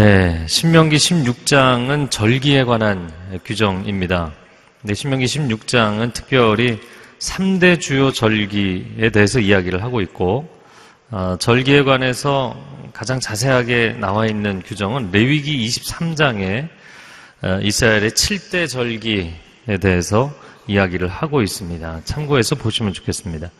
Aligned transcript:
네, 0.00 0.46
신명기 0.46 0.96
16장은 0.96 2.10
절기에 2.10 2.64
관한 2.64 3.12
규정입니다. 3.44 4.32
네, 4.80 4.94
신명기 4.94 5.26
16장은 5.26 6.14
특별히 6.14 6.80
3대 7.18 7.78
주요 7.78 8.10
절기에 8.10 9.10
대해서 9.10 9.40
이야기를 9.40 9.82
하고 9.82 10.00
있고, 10.00 10.48
어, 11.10 11.36
절기에 11.38 11.82
관해서 11.82 12.56
가장 12.94 13.20
자세하게 13.20 13.96
나와 14.00 14.26
있는 14.26 14.62
규정은 14.62 15.10
레위기 15.12 15.66
23장에 15.66 16.68
어, 17.42 17.58
이스라엘의 17.60 18.12
7대 18.12 18.68
절기에 18.68 19.34
대해서 19.78 20.32
이야기를 20.66 21.08
하고 21.08 21.42
있습니다. 21.42 22.02
참고해서 22.04 22.54
보시면 22.54 22.92
좋겠습니다. 22.92 23.50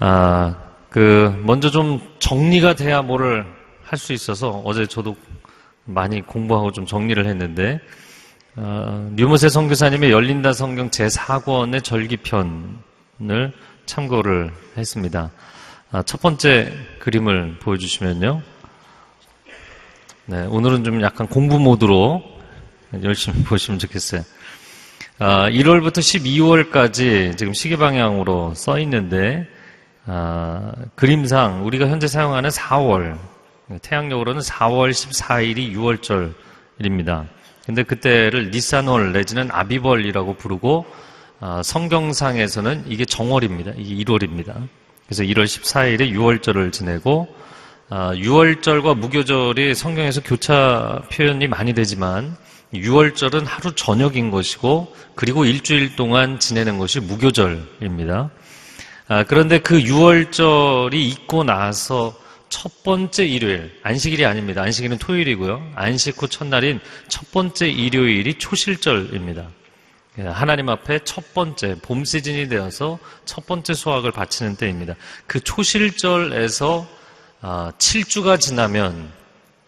아, 0.00 0.56
그, 0.90 1.40
먼저 1.44 1.70
좀 1.70 2.00
정리가 2.18 2.74
돼야 2.74 3.02
뭐를 3.02 3.44
할 3.88 3.98
수 3.98 4.12
있어서 4.12 4.62
어제 4.66 4.86
저도 4.86 5.16
많이 5.84 6.20
공부하고 6.20 6.72
좀 6.72 6.84
정리를 6.84 7.24
했는데, 7.26 7.80
어, 8.56 9.10
류모세 9.16 9.48
선교사님의 9.48 10.10
열린다 10.10 10.52
성경 10.52 10.90
제4권의 10.90 11.82
절기편을 11.82 13.52
참고를 13.86 14.52
했습니다. 14.76 15.30
아, 15.90 16.02
첫 16.02 16.20
번째 16.20 16.70
그림을 16.98 17.58
보여주시면요. 17.60 18.42
네, 20.26 20.44
오늘은 20.44 20.84
좀 20.84 21.00
약간 21.00 21.26
공부 21.26 21.58
모드로 21.58 22.22
열심히 23.02 23.42
보시면 23.48 23.78
좋겠어요. 23.78 24.22
아, 25.20 25.50
1월부터 25.50 25.98
12월까지 25.98 27.36
지금 27.36 27.52
시계 27.52 27.76
방향으로 27.76 28.54
써 28.54 28.78
있는데, 28.78 29.48
아, 30.06 30.72
그림상 30.94 31.66
우리가 31.66 31.88
현재 31.88 32.06
사용하는 32.06 32.50
4월, 32.50 33.18
태양력으로는 33.82 34.40
4월 34.40 34.90
14일이 34.90 35.74
6월절입니다. 35.74 37.26
근데 37.66 37.82
그때를 37.82 38.50
니산월 38.52 39.12
내지는 39.12 39.50
아비벌이라고 39.50 40.34
부르고 40.34 40.86
아, 41.40 41.62
성경상에서는 41.64 42.84
이게 42.86 43.04
정월입니다. 43.04 43.72
이게 43.76 44.04
1월입니다. 44.04 44.68
그래서 45.06 45.24
1월 45.24 45.44
14일에 45.44 46.12
6월절을 46.12 46.72
지내고 46.72 47.28
아, 47.90 48.12
6월절과 48.14 48.96
무교절이 48.96 49.74
성경에서 49.74 50.22
교차 50.22 51.02
표현이 51.12 51.48
많이 51.48 51.72
되지만 51.72 52.36
6월절은 52.74 53.44
하루 53.44 53.74
저녁인 53.74 54.30
것이고 54.30 54.94
그리고 55.14 55.44
일주일 55.44 55.96
동안 55.96 56.38
지내는 56.38 56.78
것이 56.78 57.00
무교절입니다. 57.00 58.30
아, 59.08 59.24
그런데 59.24 59.58
그 59.58 59.80
6월절이 59.80 60.94
있고 60.94 61.44
나서 61.44 62.14
첫 62.50 62.82
번째 62.82 63.26
일요일, 63.26 63.78
안식일이 63.82 64.24
아닙니다. 64.24 64.62
안식일은 64.62 64.98
토요일이고요. 64.98 65.72
안식 65.74 66.22
후 66.22 66.28
첫날인 66.28 66.80
첫 67.08 67.30
번째 67.30 67.68
일요일이 67.68 68.34
초실절입니다. 68.34 69.48
예, 70.18 70.22
하나님 70.22 70.68
앞에 70.68 71.00
첫 71.04 71.32
번째 71.34 71.76
봄 71.80 72.04
시즌이 72.04 72.48
되어서 72.48 72.98
첫 73.24 73.46
번째 73.46 73.74
수확을 73.74 74.12
바치는 74.12 74.56
때입니다. 74.56 74.94
그 75.26 75.40
초실절에서 75.40 76.86
7주가 77.42 78.28
아, 78.30 78.36
지나면 78.36 79.12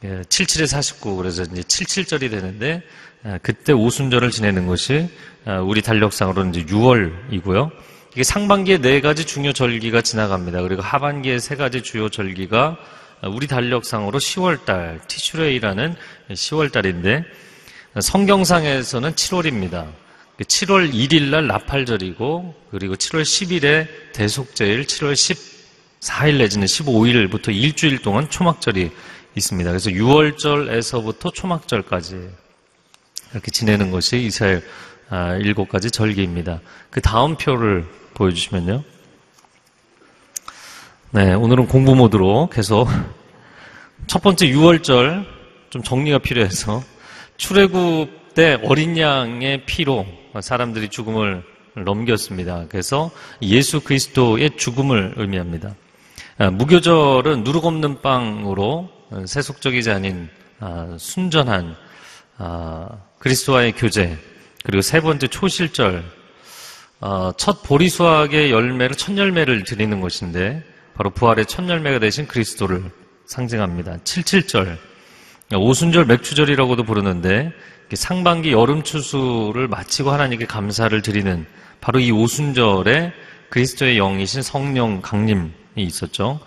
77에 0.02 0.66
49 0.66 1.16
그래서 1.16 1.42
이제 1.42 1.62
77절이 1.62 2.30
되는데 2.30 2.82
아, 3.22 3.38
그때 3.42 3.72
오순절을 3.72 4.30
지내는 4.30 4.66
것이 4.66 5.08
아, 5.44 5.58
우리 5.58 5.82
달력상으로는 5.82 6.54
이제 6.54 6.64
6월이고요. 6.64 7.70
이게 8.12 8.24
상반기에 8.24 8.78
네 8.78 9.00
가지 9.00 9.24
중요 9.24 9.52
절기가 9.52 10.02
지나갑니다. 10.02 10.62
그리고 10.62 10.82
하반기에 10.82 11.38
세 11.38 11.54
가지 11.54 11.82
주요 11.82 12.08
절기가 12.08 12.78
우리 13.28 13.46
달력상으로 13.46 14.18
10월달 14.18 15.06
티슈레이라는 15.06 15.94
10월달인데 16.30 17.24
성경상에서는 18.00 19.12
7월입니다. 19.12 19.88
7월 20.38 20.92
1일 20.92 21.24
날 21.24 21.46
나팔절이고 21.46 22.54
그리고 22.70 22.94
7월 22.96 23.22
10일에 23.22 23.86
대속제일, 24.14 24.86
7월 24.86 25.12
14일 26.00 26.38
내지는 26.38 26.66
15일부터 26.66 27.54
일주일 27.54 27.98
동안 28.00 28.30
초막절이 28.30 28.90
있습니다. 29.36 29.70
그래서 29.70 29.90
6월절에서부터 29.90 31.32
초막절까지 31.32 32.30
이렇게 33.32 33.50
지내는 33.50 33.90
것이 33.90 34.18
이스라엘 34.18 34.62
아, 35.08 35.34
일곱 35.34 35.68
가지 35.68 35.90
절기입니다. 35.90 36.60
그 36.90 37.00
다음 37.00 37.36
표를 37.36 37.86
보여주시면요. 38.14 38.82
네, 41.12 41.34
오늘은 41.34 41.66
공부 41.66 41.96
모드로 41.96 42.48
계속 42.52 42.88
첫 44.06 44.22
번째 44.22 44.46
6월절 44.46 45.26
좀 45.70 45.82
정리가 45.82 46.18
필요해서 46.18 46.82
출애굽 47.36 48.34
때 48.34 48.60
어린 48.64 48.96
양의 48.96 49.64
피로 49.66 50.06
사람들이 50.40 50.88
죽음을 50.88 51.42
넘겼습니다. 51.74 52.66
그래서 52.68 53.10
예수 53.42 53.80
그리스도의 53.80 54.56
죽음을 54.56 55.14
의미합니다. 55.16 55.74
아, 56.38 56.50
무교절은 56.50 57.44
누룩 57.44 57.64
없는 57.64 58.00
빵으로 58.02 58.99
세속적이지 59.26 59.90
않은 59.90 60.28
아, 60.60 60.96
순전한 60.98 61.74
아, 62.38 62.88
그리스도와의 63.18 63.72
교제 63.72 64.16
그리고 64.64 64.82
세 64.82 65.00
번째 65.00 65.26
초실절 65.26 66.04
첫 67.38 67.62
보리 67.62 67.92
수확의 67.92 68.50
열매를 68.50 68.94
첫 68.94 69.16
열매를 69.16 69.64
드리는 69.64 70.00
것인데 70.00 70.62
바로 70.94 71.10
부활의 71.10 71.46
첫 71.46 71.66
열매가 71.66 71.98
되신 71.98 72.28
그리스도를 72.28 72.84
상징합니다. 73.24 73.98
칠칠절 74.04 74.76
오순절 75.56 76.04
맥추절이라고도 76.04 76.84
부르는데 76.84 77.52
상반기 77.94 78.52
여름 78.52 78.82
추수를 78.82 79.66
마치고 79.66 80.10
하나님께 80.10 80.44
감사를 80.46 81.00
드리는 81.00 81.46
바로 81.80 82.00
이 82.00 82.10
오순절에 82.10 83.12
그리스도의 83.48 83.96
영이신 83.96 84.42
성령 84.42 85.00
강림이 85.00 85.50
있었죠. 85.76 86.38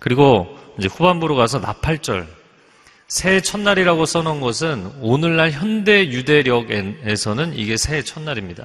그리고 0.00 0.58
이제 0.78 0.88
후반부로 0.88 1.36
가서 1.36 1.58
나팔절 1.58 2.26
새해 3.08 3.40
첫날이라고 3.40 4.06
써놓은 4.06 4.40
것은 4.40 4.90
오늘날 5.00 5.50
현대 5.50 6.06
유대력에서는 6.06 7.54
이게 7.54 7.76
새해 7.76 8.02
첫날입니다. 8.02 8.64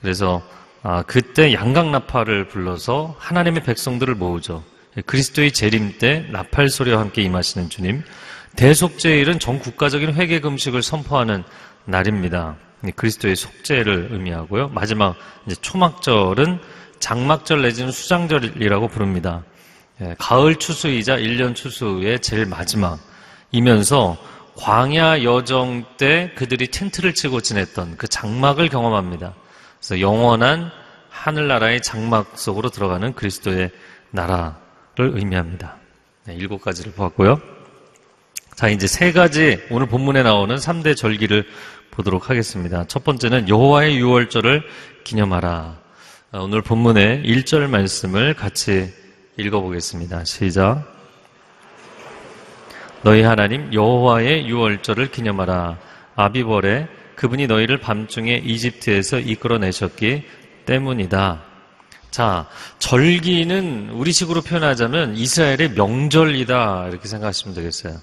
그래서 0.00 0.42
아, 0.82 1.02
그때 1.02 1.52
양강나팔을 1.54 2.48
불러서 2.48 3.14
하나님의 3.18 3.62
백성들을 3.62 4.14
모으죠. 4.16 4.64
그리스도의 5.06 5.52
재림 5.52 5.98
때 5.98 6.26
나팔 6.30 6.68
소리와 6.68 7.00
함께 7.00 7.22
임하시는 7.22 7.70
주님. 7.70 8.02
대속제일은 8.56 9.38
전 9.38 9.58
국가적인 9.58 10.12
회개 10.14 10.40
금식을 10.40 10.82
선포하는 10.82 11.44
날입니다. 11.86 12.56
그리스도의 12.96 13.36
속죄를 13.36 14.08
의미하고요. 14.10 14.68
마지막 14.68 15.16
이제 15.46 15.56
초막절은 15.60 16.58
장막절 16.98 17.62
내지는 17.62 17.90
수장절이라고 17.90 18.88
부릅니다. 18.88 19.44
예, 20.02 20.16
가을 20.18 20.56
추수이자 20.56 21.16
1년 21.16 21.54
추수의 21.54 22.20
제일 22.20 22.46
마지막이면서 22.46 24.16
광야 24.56 25.22
여정 25.22 25.84
때 25.96 26.32
그들이 26.34 26.68
텐트를 26.68 27.14
치고 27.14 27.40
지냈던 27.40 27.96
그 27.96 28.08
장막을 28.08 28.68
경험합니다. 28.68 29.34
그래서 29.78 30.00
영원한 30.00 30.70
하늘나라의 31.08 31.82
장막 31.82 32.36
속으로 32.36 32.70
들어가는 32.70 33.14
그리스도의 33.14 33.70
나라를 34.10 34.52
의미합니다. 34.98 35.76
네, 36.24 36.34
일곱 36.34 36.62
가지를 36.62 36.92
보았고요. 36.92 37.40
자, 38.56 38.68
이제 38.68 38.86
세 38.86 39.12
가지 39.12 39.60
오늘 39.70 39.86
본문에 39.86 40.22
나오는 40.22 40.54
3대 40.56 40.96
절기를 40.96 41.46
보도록 41.90 42.28
하겠습니다. 42.28 42.84
첫 42.88 43.04
번째는 43.04 43.48
여호와의 43.48 43.96
유월절을 43.98 44.62
기념하라. 45.04 45.80
어, 46.32 46.42
오늘 46.42 46.62
본문의 46.62 47.22
1절 47.22 47.68
말씀을 47.68 48.34
같이 48.34 48.92
읽어보겠습니다. 49.36 50.24
시작. 50.24 50.84
너희 53.02 53.22
하나님 53.22 53.72
여호와의 53.72 54.46
유월절을 54.46 55.10
기념하라. 55.10 55.78
아비벌에 56.14 56.88
그분이 57.16 57.46
너희를 57.46 57.78
밤중에 57.78 58.42
이집트에서 58.44 59.18
이끌어내셨기 59.18 60.24
때문이다. 60.66 61.42
자, 62.10 62.46
절기는 62.78 63.90
우리식으로 63.90 64.42
표현하자면 64.42 65.16
이스라엘의 65.16 65.70
명절이다. 65.74 66.88
이렇게 66.90 67.08
생각하시면 67.08 67.54
되겠어요. 67.54 67.96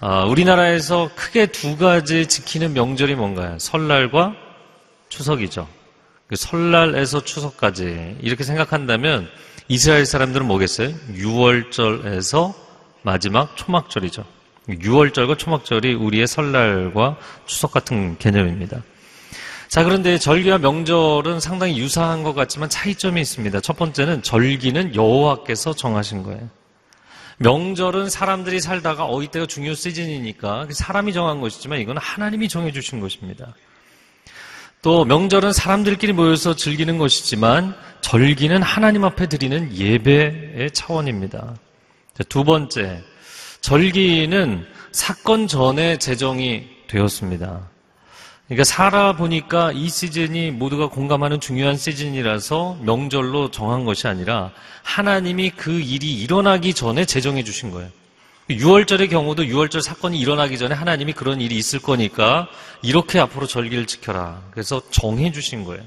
아, 0.00 0.24
우리나라에서 0.24 1.10
크게 1.14 1.46
두 1.46 1.76
가지 1.76 2.26
지키는 2.26 2.72
명절이 2.72 3.14
뭔가요? 3.14 3.58
설날과 3.58 4.34
추석이죠. 5.10 5.68
그 6.26 6.36
설날에서 6.36 7.22
추석까지 7.22 8.16
이렇게 8.22 8.44
생각한다면 8.44 9.28
이스라엘 9.68 10.04
사람들은 10.04 10.46
뭐겠어요? 10.46 10.94
6월절에서 11.14 12.54
마지막 13.02 13.56
초막절이죠. 13.56 14.24
6월절과 14.68 15.38
초막절이 15.38 15.94
우리의 15.94 16.26
설날과 16.26 17.16
추석 17.46 17.72
같은 17.72 18.18
개념입니다. 18.18 18.82
자, 19.68 19.82
그런데 19.82 20.18
절기와 20.18 20.58
명절은 20.58 21.40
상당히 21.40 21.78
유사한 21.78 22.22
것 22.22 22.34
같지만 22.34 22.68
차이점이 22.68 23.20
있습니다. 23.20 23.60
첫 23.60 23.76
번째는 23.76 24.22
절기는 24.22 24.94
여호와께서 24.94 25.74
정하신 25.74 26.22
거예요. 26.22 26.48
명절은 27.38 28.10
사람들이 28.10 28.60
살다가 28.60 29.06
어 29.06 29.22
이때가 29.22 29.46
중요 29.46 29.74
시즌이니까 29.74 30.68
사람이 30.70 31.12
정한 31.12 31.40
것이지만 31.40 31.80
이건 31.80 31.96
하나님이 31.98 32.48
정해 32.48 32.70
주신 32.70 33.00
것입니다. 33.00 33.54
또 34.84 35.06
명절은 35.06 35.54
사람들끼리 35.54 36.12
모여서 36.12 36.54
즐기는 36.54 36.98
것이지만 36.98 37.74
절기는 38.02 38.62
하나님 38.62 39.06
앞에 39.06 39.28
드리는 39.28 39.74
예배의 39.74 40.72
차원입니다. 40.74 41.56
두 42.28 42.44
번째, 42.44 43.02
절기는 43.62 44.66
사건 44.92 45.48
전에 45.48 45.96
제정이 45.96 46.64
되었습니다. 46.86 47.66
그러니까 48.44 48.64
살아보니까 48.64 49.72
이 49.72 49.88
시즌이 49.88 50.50
모두가 50.50 50.90
공감하는 50.90 51.40
중요한 51.40 51.78
시즌이라서 51.78 52.80
명절로 52.82 53.50
정한 53.50 53.86
것이 53.86 54.06
아니라 54.06 54.50
하나님이 54.82 55.52
그 55.56 55.80
일이 55.80 56.12
일어나기 56.12 56.74
전에 56.74 57.06
제정해 57.06 57.42
주신 57.42 57.70
거예요. 57.70 57.88
6월절의 58.50 59.08
경우도 59.08 59.44
6월절 59.44 59.80
사건이 59.80 60.18
일어나기 60.18 60.58
전에 60.58 60.74
하나님이 60.74 61.14
그런 61.14 61.40
일이 61.40 61.56
있을 61.56 61.78
거니까 61.78 62.48
이렇게 62.82 63.18
앞으로 63.18 63.46
절기를 63.46 63.86
지켜라. 63.86 64.42
그래서 64.50 64.82
정해 64.90 65.32
주신 65.32 65.64
거예요. 65.64 65.82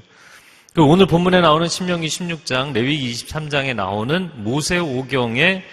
오늘 0.76 1.06
본문에 1.06 1.40
나오는 1.40 1.68
신명기 1.68 2.06
16장, 2.08 2.72
레위기 2.72 3.12
23장에 3.12 3.74
나오는 3.74 4.30
모세 4.36 4.78
오경의 4.78 5.64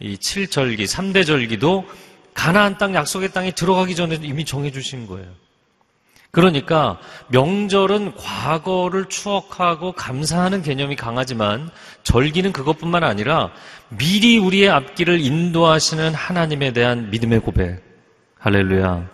이 0.00 0.16
7절기, 0.16 0.84
3대 0.84 1.24
절기도 1.24 1.86
가나안 2.34 2.78
땅 2.78 2.94
약속의 2.94 3.32
땅에 3.32 3.50
들어가기 3.50 3.94
전에 3.94 4.18
이미 4.22 4.44
정해 4.44 4.70
주신 4.70 5.06
거예요. 5.06 5.28
그러니까 6.32 6.98
명절은 7.28 8.16
과거를 8.16 9.04
추억하고 9.10 9.92
감사하는 9.92 10.62
개념이 10.62 10.96
강하지만 10.96 11.70
절기는 12.04 12.52
그것뿐만 12.52 13.04
아니라 13.04 13.50
미리 13.90 14.38
우리의 14.38 14.70
앞길을 14.70 15.20
인도하시는 15.20 16.14
하나님에 16.14 16.72
대한 16.72 17.10
믿음의 17.10 17.40
고백. 17.40 17.82
할렐루야. 18.38 19.08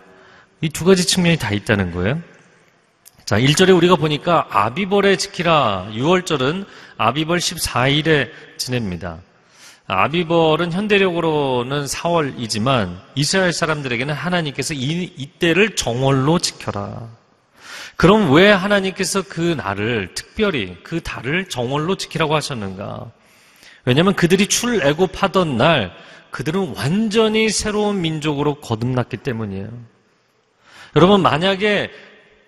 이 0.61 0.69
두 0.69 0.85
가지 0.85 1.05
측면이 1.05 1.37
다 1.37 1.51
있다는 1.51 1.91
거예요. 1.91 2.21
자, 3.25 3.37
1절에 3.37 3.75
우리가 3.75 3.97
보니까 3.97 4.47
아비벌에 4.49 5.17
지키라. 5.17 5.89
6월절은 5.91 6.65
아비벌 6.97 7.37
14일에 7.39 8.29
지냅니다. 8.57 9.19
아비벌은 9.91 10.71
현대력으로는 10.71 11.85
4월이지만 11.85 12.99
이스라엘 13.15 13.51
사람들에게는 13.51 14.13
하나님께서 14.13 14.75
이, 14.75 15.11
이때를 15.17 15.75
정월로 15.75 16.37
지켜라. 16.37 17.09
그럼 17.95 18.31
왜 18.31 18.51
하나님께서 18.51 19.23
그 19.23 19.41
날을 19.41 20.13
특별히 20.13 20.77
그 20.83 21.01
달을 21.01 21.49
정월로 21.49 21.95
지키라고 21.95 22.35
하셨는가? 22.35 23.11
왜냐하면 23.83 24.13
그들이 24.13 24.45
출애굽하던 24.45 25.57
날 25.57 25.91
그들은 26.29 26.75
완전히 26.75 27.49
새로운 27.49 27.99
민족으로 28.01 28.61
거듭났기 28.61 29.17
때문이에요. 29.17 29.69
여러분 30.97 31.23
만약에 31.23 31.89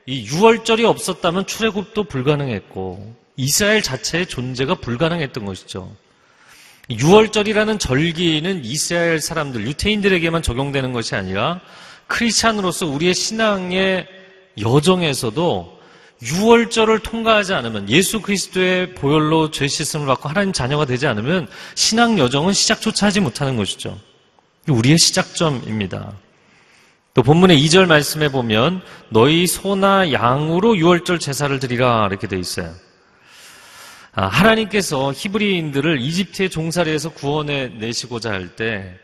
이 0.06 0.28
6월절이 0.28 0.86
없었다면 0.86 1.48
출애굽도 1.48 2.04
불가능했고 2.04 3.16
이스라엘 3.36 3.82
자체의 3.82 4.28
존재가 4.28 4.76
불가능했던 4.76 5.44
것이죠. 5.44 5.92
6월절이라는 6.98 7.80
절기는 7.80 8.66
이스라엘 8.66 9.20
사람들, 9.20 9.66
유태인들에게만 9.68 10.42
적용되는 10.42 10.94
것이 10.94 11.16
아니라 11.16 11.62
크리스찬으로서 12.08 12.88
우리의 12.88 13.14
신앙의 13.14 14.08
여정에서도 14.60 15.80
6월절을 16.22 17.02
통과하지 17.04 17.54
않으면 17.54 17.90
예수 17.90 18.22
그리스도의 18.22 18.94
보혈로 18.94 19.52
죄 19.52 19.68
씻음을 19.68 20.06
받고 20.06 20.30
하나님 20.30 20.54
자녀가 20.54 20.86
되지 20.86 21.08
않으면 21.08 21.48
신앙 21.76 22.20
여정은 22.20 22.54
시작조차 22.54 23.08
하지 23.08 23.20
못하는 23.20 23.56
것이죠. 23.56 23.98
우리의 24.68 24.98
시작점입니다. 24.98 26.14
또 27.14 27.24
본문의 27.24 27.60
2절 27.66 27.88
말씀에 27.88 28.30
보면 28.30 28.82
너희 29.10 29.48
소나 29.48 30.12
양으로 30.14 30.76
6월절 30.76 31.20
제사를 31.20 31.58
드리라 31.60 32.08
이렇게 32.10 32.28
돼 32.28 32.38
있어요. 32.40 32.72
아, 34.14 34.26
하나님께서 34.26 35.14
히브리인들을 35.16 36.02
이집트의 36.02 36.50
종살이에서 36.50 37.14
구원해 37.14 37.70
내시고자 37.70 38.32
할때 38.32 38.98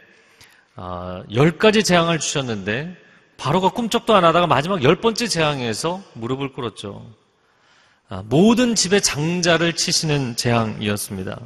아, 0.76 1.24
열 1.34 1.58
가지 1.58 1.84
재앙을 1.84 2.20
주셨는데 2.20 2.96
바로가 3.38 3.70
꿈쩍도 3.70 4.16
안 4.16 4.26
하다가 4.26 4.48
마지막 4.48 4.84
열 4.84 5.00
번째 5.00 5.28
재앙에서 5.28 6.02
무릎을 6.14 6.52
꿇었죠. 6.52 7.10
아, 8.10 8.24
모든 8.26 8.76
집의 8.76 9.02
장자를 9.02 9.74
치시는 9.74 10.36
재앙이었습니다. 10.36 11.40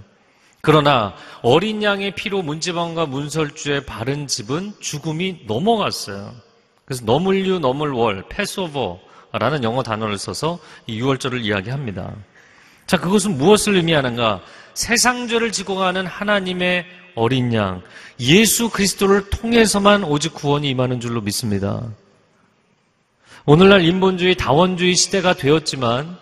그러나 0.62 1.14
어린 1.44 1.84
양의 1.84 2.16
피로 2.16 2.42
문지방과 2.42 3.06
문설주에 3.06 3.86
바른 3.86 4.26
집은 4.26 4.74
죽음이 4.80 5.42
넘어갔어요. 5.48 6.34
그래서 6.86 7.06
너물류 7.06 7.60
너물월 7.60 8.26
패스오버라는 8.30 9.64
영어 9.64 9.84
단어를 9.84 10.18
써서 10.18 10.60
이 10.88 11.00
6월절을 11.00 11.44
이야기합니다. 11.44 12.16
자, 12.92 12.98
그것은 12.98 13.38
무엇을 13.38 13.76
의미하는가? 13.76 14.42
세상죄를 14.74 15.54
지고 15.54 15.76
가는 15.78 16.06
하나님의 16.06 16.86
어린 17.16 17.54
양, 17.54 17.82
예수 18.20 18.70
그리스도를 18.70 19.30
통해서만 19.30 20.04
오직 20.04 20.34
구원이 20.34 20.70
임하는 20.70 21.00
줄로 21.00 21.22
믿습니다. 21.22 21.84
오늘날 23.46 23.86
인본주의, 23.86 24.36
다원주의 24.36 24.96
시대가 24.96 25.34
되었지만 25.34 26.18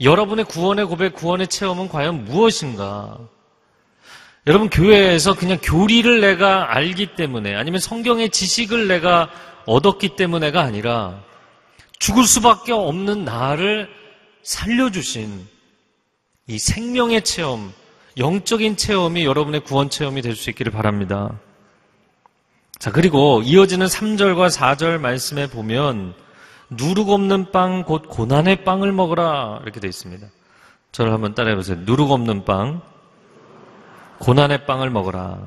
여러분의 0.00 0.46
구원의 0.46 0.86
고백, 0.86 1.12
구원의 1.12 1.48
체험은 1.48 1.90
과연 1.90 2.24
무엇인가? 2.24 3.18
여러분 4.46 4.70
교회에서 4.70 5.34
그냥 5.34 5.58
교리를 5.62 6.22
내가 6.22 6.74
알기 6.74 7.16
때문에 7.16 7.54
아니면 7.54 7.80
성경의 7.80 8.30
지식을 8.30 8.88
내가 8.88 9.28
얻었기 9.66 10.16
때문에가 10.16 10.62
아니라 10.62 11.22
죽을 11.98 12.24
수밖에 12.24 12.72
없는 12.72 13.26
나를 13.26 13.90
살려주신 14.42 15.52
이 16.46 16.58
생명의 16.58 17.22
체험, 17.22 17.72
영적인 18.18 18.76
체험이 18.76 19.24
여러분의 19.24 19.60
구원 19.60 19.90
체험이 19.90 20.22
될 20.22 20.36
수 20.36 20.50
있기를 20.50 20.72
바랍니다. 20.72 21.38
자, 22.78 22.90
그리고 22.92 23.40
이어지는 23.42 23.86
3절과 23.86 24.50
4절 24.50 24.98
말씀에 24.98 25.48
보면 25.48 26.14
누룩 26.70 27.08
없는 27.10 27.50
빵, 27.50 27.84
곧 27.84 28.08
고난의 28.08 28.64
빵을 28.64 28.92
먹으라. 28.92 29.60
이렇게 29.62 29.80
되어 29.80 29.88
있습니다. 29.88 30.26
저를 30.92 31.12
한번 31.12 31.34
따라해 31.34 31.56
보세요. 31.56 31.78
누룩 31.80 32.10
없는 32.10 32.44
빵, 32.44 32.82
고난의 34.18 34.66
빵을 34.66 34.90
먹어라. 34.90 35.38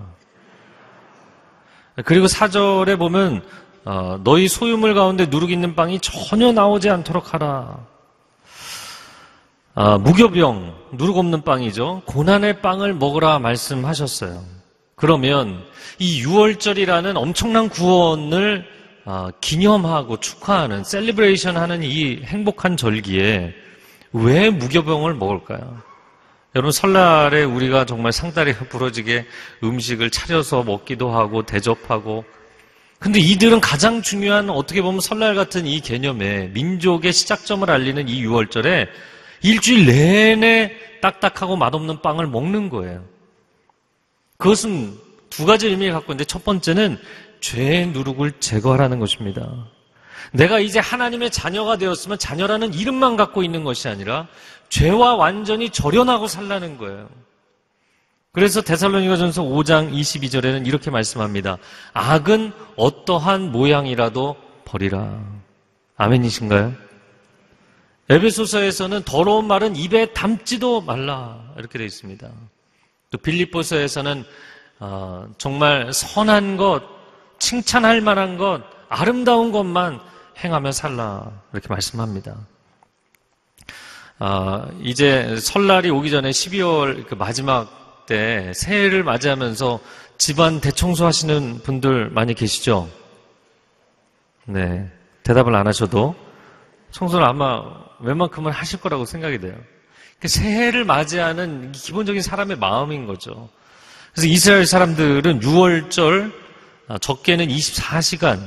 그리고 2.06 2.26
4절에 2.28 2.98
보면 2.98 3.44
어, 3.86 4.20
너희 4.24 4.48
소유물 4.48 4.94
가운데 4.94 5.26
누룩 5.28 5.50
있는 5.52 5.74
빵이 5.76 6.00
전혀 6.02 6.52
나오지 6.52 6.90
않도록 6.90 7.34
하라. 7.34 7.86
아, 9.80 10.00
무교병, 10.00 10.74
누룩 10.94 11.20
없는 11.20 11.44
빵이죠. 11.44 12.02
고난의 12.08 12.64
빵을 12.64 12.96
먹으라 12.96 13.38
말씀하셨어요. 13.38 14.44
그러면 14.96 15.64
이 16.00 16.24
유월절이라는 16.26 17.16
엄청난 17.16 17.70
구원을 17.70 18.66
아, 19.06 19.30
기념하고 19.40 20.20
축하하는 20.20 20.84
celebration 20.84 21.58
하는 21.58 21.84
이 21.84 22.24
행복한 22.24 22.76
절기에 22.76 23.54
왜 24.14 24.50
무교병을 24.50 25.14
먹을까요? 25.14 25.78
여러분 26.56 26.72
설날에 26.72 27.44
우리가 27.44 27.86
정말 27.86 28.12
상다리가 28.12 28.66
부러지게 28.70 29.28
음식을 29.64 30.10
차려서 30.10 30.64
먹기도 30.64 31.12
하고 31.12 31.44
대접하고 31.44 32.26
근데 32.98 33.20
이들은 33.20 33.62
가장 33.62 34.02
중요한 34.02 34.50
어떻게 34.50 34.82
보면 34.82 35.02
설날 35.02 35.36
같은 35.36 35.68
이 35.68 35.82
개념에 35.82 36.48
민족의 36.48 37.14
시작점을 37.14 37.70
알리는 37.70 38.10
이 38.10 38.26
유월절에 38.26 38.88
일주일 39.42 39.86
내내 39.86 40.72
딱딱하고 41.02 41.56
맛없는 41.56 42.02
빵을 42.02 42.28
먹는 42.28 42.70
거예요. 42.70 43.04
그것은 44.38 44.98
두 45.30 45.46
가지 45.46 45.68
의미를 45.68 45.94
갖고 45.94 46.14
있는데 46.14 46.26
첫 46.26 46.44
번째는 46.44 46.98
죄의 47.42 47.88
누룩을 47.88 48.34
제거하라는 48.40 49.00
것입니다. 49.00 49.68
내가 50.32 50.60
이제 50.60 50.80
하나님의 50.80 51.32
자녀가 51.32 51.78
되었으면 51.78 52.18
자녀라는 52.18 52.74
이름만 52.74 53.16
갖고 53.16 53.44
있는 53.44 53.64
것이 53.64 53.88
아니라 53.88 54.28
죄와 54.70 55.16
완전히 55.16 55.70
절연하고 55.70 56.28
살라는 56.28 56.78
거예요. 56.78 57.10
그래서 58.32 58.62
데살로니가전서 58.62 59.44
5장 59.44 59.92
22절에는 59.92 60.68
이렇게 60.68 60.92
말씀합니다. 60.92 61.58
악은 61.94 62.52
어떠한 62.76 63.52
모양이라도 63.52 64.36
버리라. 64.66 65.20
아멘이신가요? 65.96 66.87
에베소서에서는 68.10 69.04
더러운 69.04 69.48
말은 69.48 69.76
입에 69.76 70.14
담지도 70.14 70.82
말라 70.82 71.44
이렇게 71.58 71.78
되어 71.78 71.86
있습니다. 71.86 72.30
또 73.12 73.18
빌립보서에서는 73.18 74.24
어, 74.80 75.28
정말 75.38 75.92
선한 75.92 76.56
것, 76.58 76.84
칭찬할 77.40 78.02
만한 78.02 78.38
것, 78.38 78.64
아름다운 78.90 79.52
것만 79.52 80.00
행하며 80.44 80.72
살라 80.72 81.32
이렇게 81.52 81.68
말씀합니다. 81.68 82.38
아, 84.20 84.68
이제 84.82 85.38
설날이 85.40 85.90
오기 85.90 86.10
전에 86.10 86.30
12월 86.30 87.08
그 87.08 87.16
마지막 87.16 88.06
때 88.08 88.52
새해를 88.56 89.04
맞이하면서 89.04 89.80
집안 90.18 90.62
대청소하시는 90.62 91.60
분들 91.64 92.10
많이 92.10 92.34
계시죠? 92.34 92.90
네. 94.46 94.90
대답을 95.24 95.54
안 95.56 95.68
하셔도 95.68 96.16
청소를 96.92 97.26
아마 97.26 97.87
웬만큼은 98.00 98.52
하실 98.52 98.80
거라고 98.80 99.06
생각이 99.06 99.40
돼요. 99.40 99.56
그 100.20 100.28
새해를 100.28 100.84
맞이하는 100.84 101.72
기본적인 101.72 102.22
사람의 102.22 102.58
마음인 102.58 103.06
거죠. 103.06 103.50
그래서 104.12 104.28
이스라엘 104.28 104.66
사람들은 104.66 105.42
6월절 105.42 106.34
아, 106.88 106.98
적게는 106.98 107.48
24시간 107.48 108.40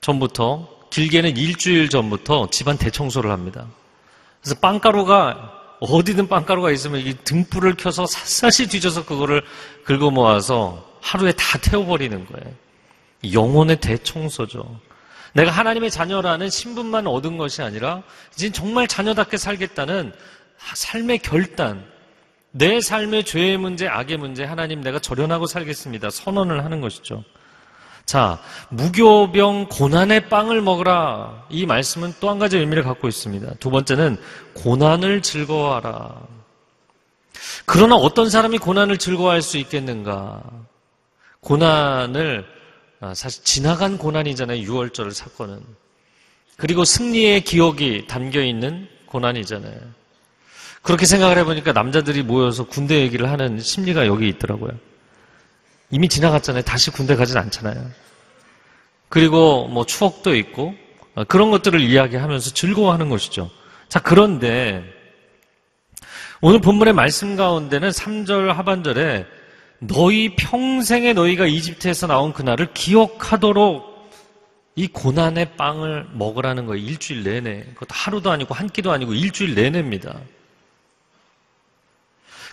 전부터 0.00 0.68
길게는 0.90 1.36
일주일 1.36 1.88
전부터 1.88 2.50
집안 2.50 2.76
대청소를 2.76 3.30
합니다. 3.30 3.66
그래서 4.42 4.58
빵가루가 4.60 5.58
어디든 5.80 6.28
빵가루가 6.28 6.70
있으면 6.72 7.00
이 7.00 7.14
등불을 7.24 7.74
켜서 7.76 8.04
샅샅이 8.06 8.68
뒤져서 8.68 9.04
그거를 9.04 9.42
긁어 9.84 10.10
모아서 10.10 10.86
하루에 11.00 11.32
다 11.32 11.58
태워버리는 11.58 12.26
거예요. 12.26 12.54
영혼의 13.32 13.76
대청소죠. 13.80 14.80
내가 15.34 15.50
하나님의 15.50 15.90
자녀라는 15.90 16.50
신분만 16.50 17.06
얻은 17.06 17.36
것이 17.36 17.62
아니라 17.62 18.02
이제 18.34 18.50
정말 18.50 18.88
자녀답게 18.88 19.36
살겠다는 19.36 20.12
삶의 20.74 21.20
결단, 21.20 21.84
내 22.50 22.80
삶의 22.80 23.24
죄의 23.24 23.56
문제, 23.58 23.86
악의 23.86 24.16
문제, 24.16 24.44
하나님 24.44 24.80
내가 24.80 24.98
절연하고 24.98 25.46
살겠습니다. 25.46 26.10
선언을 26.10 26.64
하는 26.64 26.80
것이죠. 26.80 27.24
자, 28.04 28.40
무교병 28.70 29.68
고난의 29.68 30.28
빵을 30.28 30.60
먹으라. 30.62 31.46
이 31.48 31.64
말씀은 31.64 32.14
또 32.18 32.28
한 32.28 32.40
가지 32.40 32.58
의미를 32.58 32.82
갖고 32.82 33.06
있습니다. 33.06 33.54
두 33.60 33.70
번째는 33.70 34.16
고난을 34.54 35.22
즐거워하라. 35.22 36.16
그러나 37.66 37.94
어떤 37.94 38.28
사람이 38.28 38.58
고난을 38.58 38.98
즐거워할 38.98 39.42
수 39.42 39.58
있겠는가? 39.58 40.42
고난을 41.40 42.44
아, 42.44 42.59
사실 43.14 43.42
지나간 43.44 43.96
고난이잖아요. 43.96 44.62
6월절 44.62 45.12
사건은. 45.12 45.60
그리고 46.56 46.84
승리의 46.84 47.42
기억이 47.42 48.06
담겨 48.06 48.42
있는 48.42 48.86
고난이잖아요. 49.06 49.78
그렇게 50.82 51.06
생각을 51.06 51.38
해보니까 51.38 51.72
남자들이 51.72 52.22
모여서 52.22 52.64
군대 52.64 53.00
얘기를 53.00 53.30
하는 53.30 53.58
심리가 53.58 54.06
여기 54.06 54.28
있더라고요. 54.28 54.72
이미 55.90 56.08
지나갔잖아요. 56.08 56.62
다시 56.62 56.90
군대 56.90 57.16
가진 57.16 57.36
않잖아요. 57.38 57.90
그리고 59.08 59.66
뭐 59.68 59.84
추억도 59.84 60.36
있고 60.36 60.74
어, 61.14 61.24
그런 61.24 61.50
것들을 61.50 61.80
이야기하면서 61.80 62.50
즐거워하는 62.50 63.08
것이죠. 63.08 63.50
자, 63.88 63.98
그런데 64.00 64.84
오늘 66.40 66.60
본문의 66.60 66.94
말씀 66.94 67.36
가운데는 67.36 67.90
3절 67.90 68.52
하반절에 68.52 69.26
너희 69.80 70.36
평생에 70.36 71.14
너희가 71.14 71.46
이집트에서 71.46 72.06
나온 72.06 72.32
그날을 72.32 72.72
기억하도록 72.74 73.90
이 74.76 74.86
고난의 74.88 75.56
빵을 75.56 76.10
먹으라는 76.12 76.66
거예요. 76.66 76.86
일주일 76.86 77.24
내내. 77.24 77.64
그것도 77.74 77.88
하루도 77.90 78.30
아니고 78.30 78.54
한 78.54 78.68
끼도 78.68 78.92
아니고 78.92 79.14
일주일 79.14 79.54
내내입니다. 79.54 80.20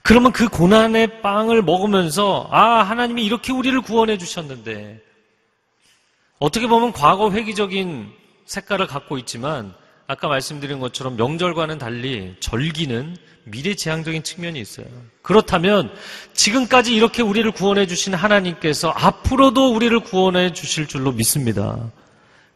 그러면 0.04 0.32
그 0.32 0.48
고난의 0.48 1.22
빵을 1.22 1.62
먹으면서 1.62 2.48
아 2.50 2.82
하나님이 2.84 3.26
이렇게 3.26 3.52
우리를 3.52 3.80
구원해 3.82 4.18
주셨는데 4.18 5.02
어떻게 6.40 6.68
보면 6.68 6.94
과거 6.94 7.30
회기적인 7.32 8.10
색깔을 8.46 8.88
갖고 8.88 9.18
있지만 9.18 9.76
아까 10.08 10.30
말씀드린 10.30 10.80
것처럼 10.80 11.18
명절과는 11.18 11.80
달리 11.80 12.36
절기는 12.40 13.18
미래지향적인 13.44 14.24
측면이 14.24 14.60
있어요. 14.60 14.86
그렇다면 15.22 15.92
지금까지 16.34 16.96
이렇게 16.96 17.22
우리를 17.22 17.50
구원해 17.52 17.88
주신 17.88 18.14
하나님께서 18.14 18.90
앞으로도 18.90 19.74
우리를 19.74 20.00
구원해 20.00 20.54
주실 20.54 20.88
줄로 20.88 21.12
믿습니다. 21.12 21.92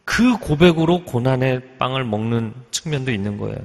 그 0.04 0.38
고백으로 0.38 1.04
고난의 1.04 1.78
빵을 1.78 2.04
먹는 2.04 2.54
측면도 2.70 3.12
있는 3.12 3.36
거예요. 3.36 3.58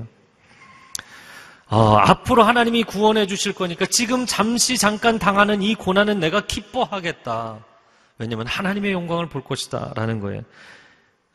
어, 1.70 1.96
앞으로 1.96 2.44
하나님이 2.44 2.84
구원해 2.84 3.26
주실 3.26 3.54
거니까 3.54 3.86
지금 3.86 4.26
잠시 4.26 4.78
잠깐 4.78 5.18
당하는 5.18 5.62
이 5.62 5.76
고난은 5.76 6.20
내가 6.20 6.42
기뻐하겠다. 6.42 7.60
왜냐하면 8.20 8.48
하나님의 8.48 8.92
영광을 8.92 9.28
볼 9.28 9.44
것이다. 9.44 9.94
라는 9.96 10.20
거예요. 10.20 10.42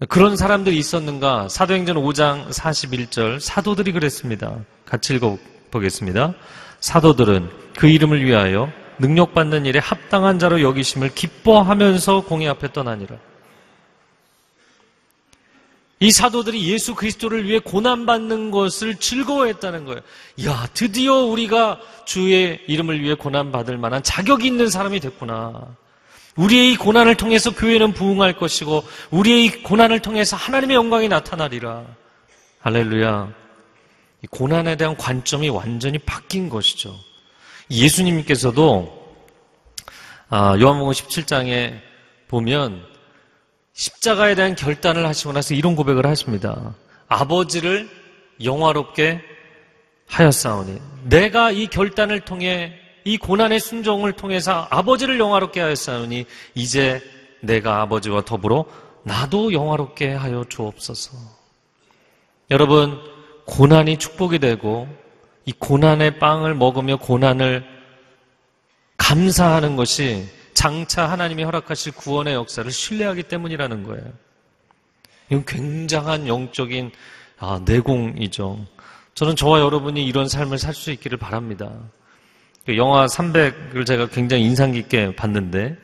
그런 0.09 0.37
사람들이 0.37 0.77
있었는가? 0.79 1.49
사도행전 1.49 1.97
5장 1.97 2.49
41절 2.49 3.41
사도들이 3.41 3.93
그랬습니다. 3.93 4.57
같이 4.85 5.15
읽어보겠습니다. 5.15 6.35
사도들은 6.81 7.51
그 7.77 7.87
이름을 7.87 8.25
위하여 8.25 8.71
능력받는 8.99 9.67
일에 9.67 9.79
합당한 9.79 10.39
자로 10.39 10.61
여기심을 10.63 11.15
기뻐하면서 11.15 12.23
공의 12.23 12.49
앞에 12.49 12.73
떠나니라. 12.73 13.17
이 16.01 16.11
사도들이 16.11 16.69
예수 16.69 16.97
그리스도를 16.97 17.47
위해 17.47 17.61
고난받는 17.61 18.51
것을 18.51 18.97
즐거워했다는 18.97 19.85
거예요. 19.85 20.01
야, 20.47 20.67
드디어 20.75 21.15
우리가 21.15 21.79
주의 22.07 22.61
이름을 22.67 23.01
위해 23.01 23.15
고난받을 23.15 23.79
만한 23.79 24.03
자격이 24.03 24.45
있는 24.45 24.69
사람이 24.69 24.99
됐구나. 24.99 25.77
우리의 26.37 26.73
이 26.73 26.77
고난을 26.77 27.17
통해서 27.17 27.55
교회는 27.55 27.93
부흥할 27.93 28.37
것이고, 28.39 28.85
우리의 29.11 29.45
이 29.45 29.63
고난을 29.63 30.01
통해서 30.01 30.37
하나님의 30.37 30.77
영광이 30.77 31.09
나타나리라. 31.09 31.85
할렐루야. 32.61 33.33
이 34.23 34.27
고난에 34.29 34.77
대한 34.77 34.97
관점이 34.97 35.49
완전히 35.49 35.99
바뀐 35.99 36.49
것이죠. 36.49 36.95
예수님께서도 37.71 39.03
아, 40.29 40.57
요한복음 40.59 40.93
17장에 40.93 41.79
보면 42.29 42.83
십자가에 43.75 44.35
대한 44.35 44.55
결단을 44.55 45.07
하시고 45.07 45.33
나서 45.33 45.55
이런 45.55 45.77
고백을 45.77 46.07
하십니다. 46.07 46.75
아버지를 47.09 47.89
영화롭게 48.43 49.21
하였사오니 50.07 50.81
내가 51.05 51.51
이 51.51 51.67
결단을 51.67 52.21
통해 52.21 52.79
이 53.05 53.19
고난의 53.19 53.61
순종을 53.61 54.13
통해서 54.13 54.67
아버지를 54.71 55.19
영화롭게 55.19 55.61
하였사오니 55.61 56.27
이제 56.55 57.03
내가 57.41 57.83
아버지와 57.83 58.25
더불어 58.25 58.65
나도 59.05 59.53
영화롭게 59.53 60.13
하여 60.13 60.45
주옵소서. 60.49 61.17
여러분 62.51 63.01
고난이 63.47 63.99
축복이 63.99 64.39
되고 64.39 64.89
이 65.45 65.53
고난의 65.53 66.19
빵을 66.19 66.55
먹으며 66.55 66.97
고난을 66.99 67.65
감사하는 68.97 69.75
것이 69.75 70.29
장차 70.55 71.11
하나님이 71.11 71.43
허락하실 71.43 71.93
구원의 71.93 72.35
역사를 72.35 72.71
신뢰하기 72.71 73.25
때문이라는 73.25 73.83
거예요. 73.83 74.05
이건 75.29 75.45
굉장한 75.45 76.29
영적인 76.29 76.93
아, 77.39 77.61
내공이죠. 77.65 78.65
저는 79.15 79.35
저와 79.35 79.61
여러분이 79.61 80.05
이런 80.05 80.29
삶을 80.29 80.59
살 80.59 80.75
수 80.75 80.93
있기를 80.93 81.19
바랍니다. 81.19 81.73
그 82.65 82.77
영화 82.77 83.07
300을 83.07 83.85
제가 83.85 84.07
굉장히 84.09 84.45
인상 84.45 84.73
깊게 84.73 85.17
봤는데 85.17 85.77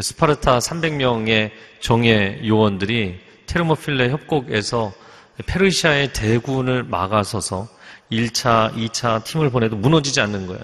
스파르타 0.00 0.58
300명의 0.58 1.50
정예 1.80 2.42
요원들이 2.46 3.18
테르모필레 3.46 4.10
협곡에서 4.10 4.92
페르시아의 5.46 6.12
대군을 6.12 6.84
막아서서 6.84 7.68
1차, 8.10 8.72
2차 8.74 9.24
팀을 9.24 9.50
보내도 9.50 9.76
무너지지 9.76 10.20
않는 10.20 10.46
거예요. 10.46 10.62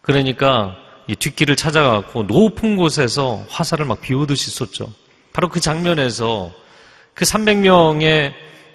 그러니까 0.00 0.76
이 1.06 1.14
뒷길을 1.14 1.54
찾아가고 1.56 2.24
높은 2.24 2.76
곳에서 2.76 3.44
화살을 3.48 3.86
막 3.86 4.00
비오듯이 4.00 4.50
쏟죠. 4.50 4.92
바로 5.32 5.48
그 5.48 5.60
장면에서 5.60 6.52
그 7.14 7.24
300명의 7.24 8.32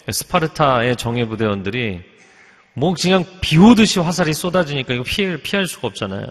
스파르타의 0.09 0.95
정예부대원들이 0.95 2.01
뭐 2.77 2.93
그냥 2.93 3.25
비 3.41 3.57
오듯이 3.57 4.00
화살이 4.00 4.36
쏟아지니까 4.36 4.93
이거 4.93 5.03
피해, 5.03 5.36
피할 5.41 5.65
수가 5.65 5.88
없잖아요. 5.88 6.27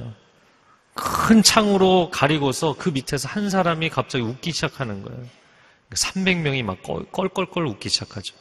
큰 0.94 1.42
창으로 1.42 2.08
가리고서 2.12 2.76
그 2.78 2.88
밑에서 2.88 3.28
한 3.28 3.50
사람이 3.50 3.90
갑자기 3.90 4.22
웃기 4.22 4.52
시작하는 4.52 5.02
거예요. 5.02 5.20
300명이 5.90 6.62
막 6.62 6.78
껄껄껄 7.10 7.66
웃기 7.66 7.88
시작하죠. 7.88 8.36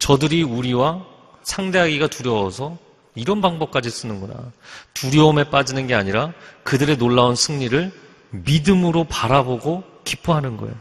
저들이 0.00 0.42
우리와 0.42 1.06
상대하기가 1.44 2.08
두려워서 2.08 2.78
이런 3.14 3.40
방법까지 3.40 3.90
쓰는구나. 3.90 4.50
두려움에 4.92 5.50
빠지는 5.50 5.86
게 5.86 5.94
아니라 5.94 6.32
그들의 6.64 6.98
놀라운 6.98 7.36
승리를 7.36 7.92
믿음으로 8.30 9.04
바라보고 9.04 9.84
기뻐하는 10.02 10.56
거예요. 10.56 10.74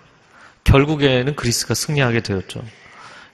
결국에는 0.63 1.36
그리스가 1.36 1.75
승리하게 1.75 2.22
되었죠. 2.22 2.63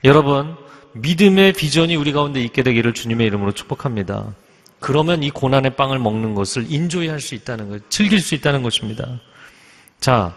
여러분, 0.04 0.58
믿음의 0.94 1.54
비전이 1.54 1.96
우리 1.96 2.12
가운데 2.12 2.42
있게 2.42 2.64
되기를 2.64 2.94
주님의 2.94 3.28
이름으로 3.28 3.52
축복합니다. 3.52 4.34
그러면 4.80 5.24
이 5.24 5.30
고난의 5.30 5.76
빵을 5.76 6.00
먹는 6.00 6.36
것을 6.36 6.66
인조히 6.70 7.08
할수 7.10 7.36
있다는 7.36 7.70
것, 7.70 7.90
즐길 7.90 8.20
수 8.20 8.36
있다는 8.36 8.64
것입니다. 8.64 9.20
자, 10.00 10.34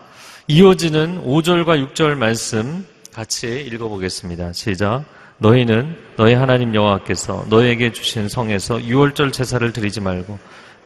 이어지는 0.49 1.25
5절과 1.25 1.94
6절 1.94 2.16
말씀 2.16 2.85
같이 3.12 3.61
읽어보겠습니다. 3.61 4.52
시작. 4.52 5.04
너희는 5.38 5.97
너희 6.16 6.35
하나님 6.35 6.75
여호와께서 6.75 7.47
너희에게 7.49 7.92
주신 7.92 8.28
성에서 8.28 8.82
유월절 8.82 9.32
제사를 9.32 9.73
드리지 9.73 10.00
말고 10.00 10.38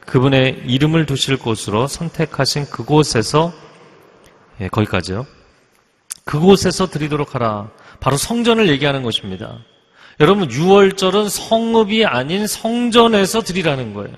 그분의 0.06 0.62
이름을 0.66 1.04
두실 1.06 1.37
곳으로 1.37 1.87
선택하신 1.88 2.66
그곳에서 2.66 3.52
예, 4.61 4.68
거기까지요. 4.68 5.26
그곳에서 6.25 6.88
드리도록 6.88 7.35
하라. 7.35 7.70
바로 8.00 8.17
성전을 8.17 8.69
얘기하는 8.69 9.03
것입니다. 9.03 9.59
여러분, 10.21 10.49
6월절은 10.49 11.29
성읍이 11.29 12.07
아닌 12.07 12.47
성전에서 12.47 13.43
드리라는 13.43 13.95
거예요. 13.95 14.15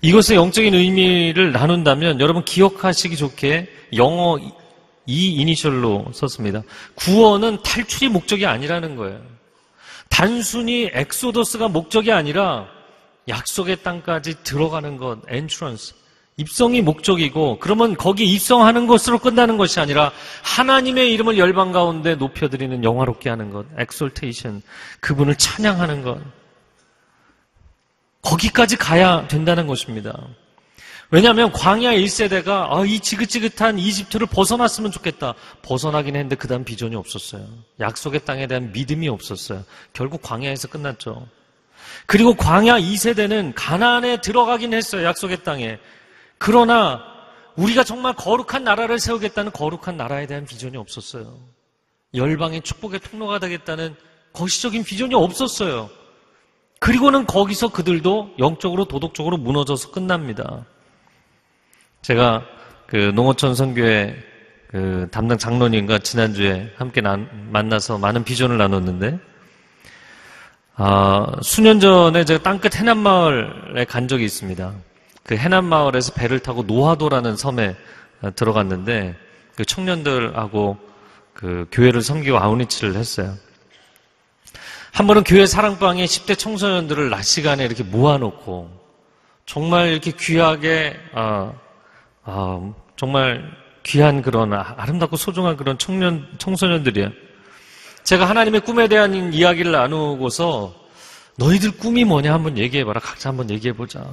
이것의 0.00 0.36
영적인 0.36 0.74
의미를 0.74 1.52
나눈다면 1.52 2.20
여러분 2.20 2.44
기억하시기 2.44 3.16
좋게 3.16 3.68
영어 3.96 4.38
이 5.06 5.32
이니셜로 5.32 6.12
썼습니다. 6.12 6.62
구원은 6.94 7.62
탈출이 7.62 8.08
목적이 8.08 8.46
아니라는 8.46 8.96
거예요. 8.96 9.20
단순히 10.08 10.90
exodus가 10.92 11.68
목적이 11.68 12.12
아니라 12.12 12.68
약속의 13.26 13.82
땅까지 13.82 14.42
들어가는 14.42 14.96
것, 14.96 15.18
entrance. 15.28 15.94
입성이 16.38 16.80
목적이고 16.82 17.58
그러면 17.58 17.96
거기 17.96 18.24
입성하는 18.32 18.86
것으로 18.86 19.18
끝나는 19.18 19.56
것이 19.56 19.80
아니라 19.80 20.12
하나님의 20.42 21.12
이름을 21.12 21.36
열방 21.36 21.72
가운데 21.72 22.14
높여드리는 22.14 22.84
영화롭게 22.84 23.28
하는 23.28 23.50
것, 23.50 23.66
exaltation, 23.76 24.62
그분을 25.00 25.34
찬양하는 25.34 26.02
것. 26.02 26.20
거기까지 28.22 28.76
가야 28.76 29.26
된다는 29.26 29.66
것입니다. 29.66 30.16
왜냐하면 31.10 31.50
광야 31.50 31.92
1세대가 31.94 32.70
아, 32.70 32.84
이 32.86 33.00
지긋지긋한 33.00 33.78
이집트를 33.78 34.28
벗어났으면 34.28 34.92
좋겠다. 34.92 35.34
벗어나긴 35.62 36.14
했는데 36.14 36.36
그 36.36 36.46
다음 36.46 36.64
비전이 36.64 36.94
없었어요. 36.94 37.46
약속의 37.80 38.24
땅에 38.24 38.46
대한 38.46 38.70
믿음이 38.72 39.08
없었어요. 39.08 39.64
결국 39.92 40.22
광야에서 40.22 40.68
끝났죠. 40.68 41.26
그리고 42.06 42.34
광야 42.34 42.78
2세대는 42.78 43.54
가나안에 43.56 44.20
들어가긴 44.20 44.74
했어요. 44.74 45.04
약속의 45.04 45.42
땅에. 45.42 45.78
그러나 46.38 47.02
우리가 47.56 47.84
정말 47.84 48.14
거룩한 48.14 48.64
나라를 48.64 48.98
세우겠다는 48.98 49.52
거룩한 49.52 49.96
나라에 49.96 50.26
대한 50.26 50.46
비전이 50.46 50.76
없었어요. 50.76 51.38
열방의 52.14 52.62
축복의 52.62 53.00
통로가 53.00 53.38
되겠다는 53.40 53.94
거시적인 54.32 54.84
비전이 54.84 55.14
없었어요. 55.14 55.90
그리고는 56.80 57.26
거기서 57.26 57.68
그들도 57.68 58.34
영적으로 58.38 58.84
도덕적으로 58.84 59.36
무너져서 59.36 59.90
끝납니다. 59.90 60.64
제가 62.02 62.44
그 62.86 63.12
농어촌 63.14 63.54
선교회 63.54 64.16
그 64.68 65.08
담당 65.10 65.38
장로님과 65.38 65.98
지난주에 65.98 66.72
함께 66.76 67.00
난, 67.00 67.48
만나서 67.50 67.98
많은 67.98 68.22
비전을 68.22 68.58
나눴는데 68.58 69.18
아, 70.76 71.26
수년 71.42 71.80
전에 71.80 72.24
제가 72.24 72.42
땅끝 72.42 72.76
해남마을에 72.76 73.84
간 73.86 74.06
적이 74.06 74.26
있습니다. 74.26 74.72
그 75.28 75.36
해남 75.36 75.66
마을에서 75.66 76.14
배를 76.14 76.38
타고 76.38 76.62
노하도라는 76.62 77.36
섬에 77.36 77.76
들어갔는데 78.34 79.14
그 79.56 79.66
청년들하고 79.66 80.78
그 81.34 81.66
교회를 81.70 82.00
섬기고 82.00 82.38
아우니치를 82.38 82.94
했어요. 82.94 83.34
한 84.90 85.06
번은 85.06 85.24
교회 85.24 85.44
사랑방에 85.44 86.06
10대 86.06 86.38
청소년들을 86.38 87.10
낮 87.10 87.22
시간에 87.24 87.62
이렇게 87.66 87.82
모아놓고 87.82 88.70
정말 89.44 89.88
이렇게 89.88 90.12
귀하게 90.12 90.96
아, 91.12 91.52
아, 92.24 92.72
정말 92.96 93.50
귀한 93.82 94.22
그런 94.22 94.54
아름답고 94.54 95.18
소중한 95.18 95.58
그런 95.58 95.76
청년 95.76 96.26
청소년들이에요. 96.38 97.10
제가 98.02 98.26
하나님의 98.26 98.62
꿈에 98.62 98.88
대한 98.88 99.34
이야기를 99.34 99.72
나누고서 99.72 100.74
너희들 101.36 101.72
꿈이 101.72 102.04
뭐냐 102.04 102.32
한번 102.32 102.56
얘기해봐라. 102.56 103.00
각자 103.00 103.28
한번 103.28 103.50
얘기해보자. 103.50 104.10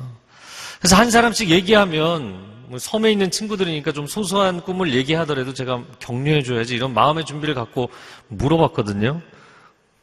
그래서 0.86 0.98
한 0.98 1.10
사람씩 1.10 1.50
얘기하면 1.50 2.68
뭐 2.68 2.78
섬에 2.78 3.12
있는 3.12 3.32
친구들이니까 3.32 3.92
좀 3.92 4.06
소소한 4.06 4.62
꿈을 4.62 4.94
얘기하더라도 4.94 5.52
제가 5.52 5.84
격려해줘야지 5.98 6.76
이런 6.76 6.94
마음의 6.94 7.26
준비를 7.26 7.56
갖고 7.56 7.90
물어봤거든요. 8.28 9.20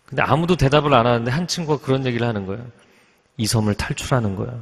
근데 0.04 0.22
아무도 0.22 0.56
대답을 0.56 0.92
안 0.92 1.06
하는데 1.06 1.30
한 1.30 1.46
친구가 1.46 1.84
그런 1.84 2.04
얘기를 2.04 2.26
하는 2.26 2.46
거예요. 2.46 2.66
이 3.36 3.46
섬을 3.46 3.76
탈출하는 3.76 4.34
거야. 4.34 4.58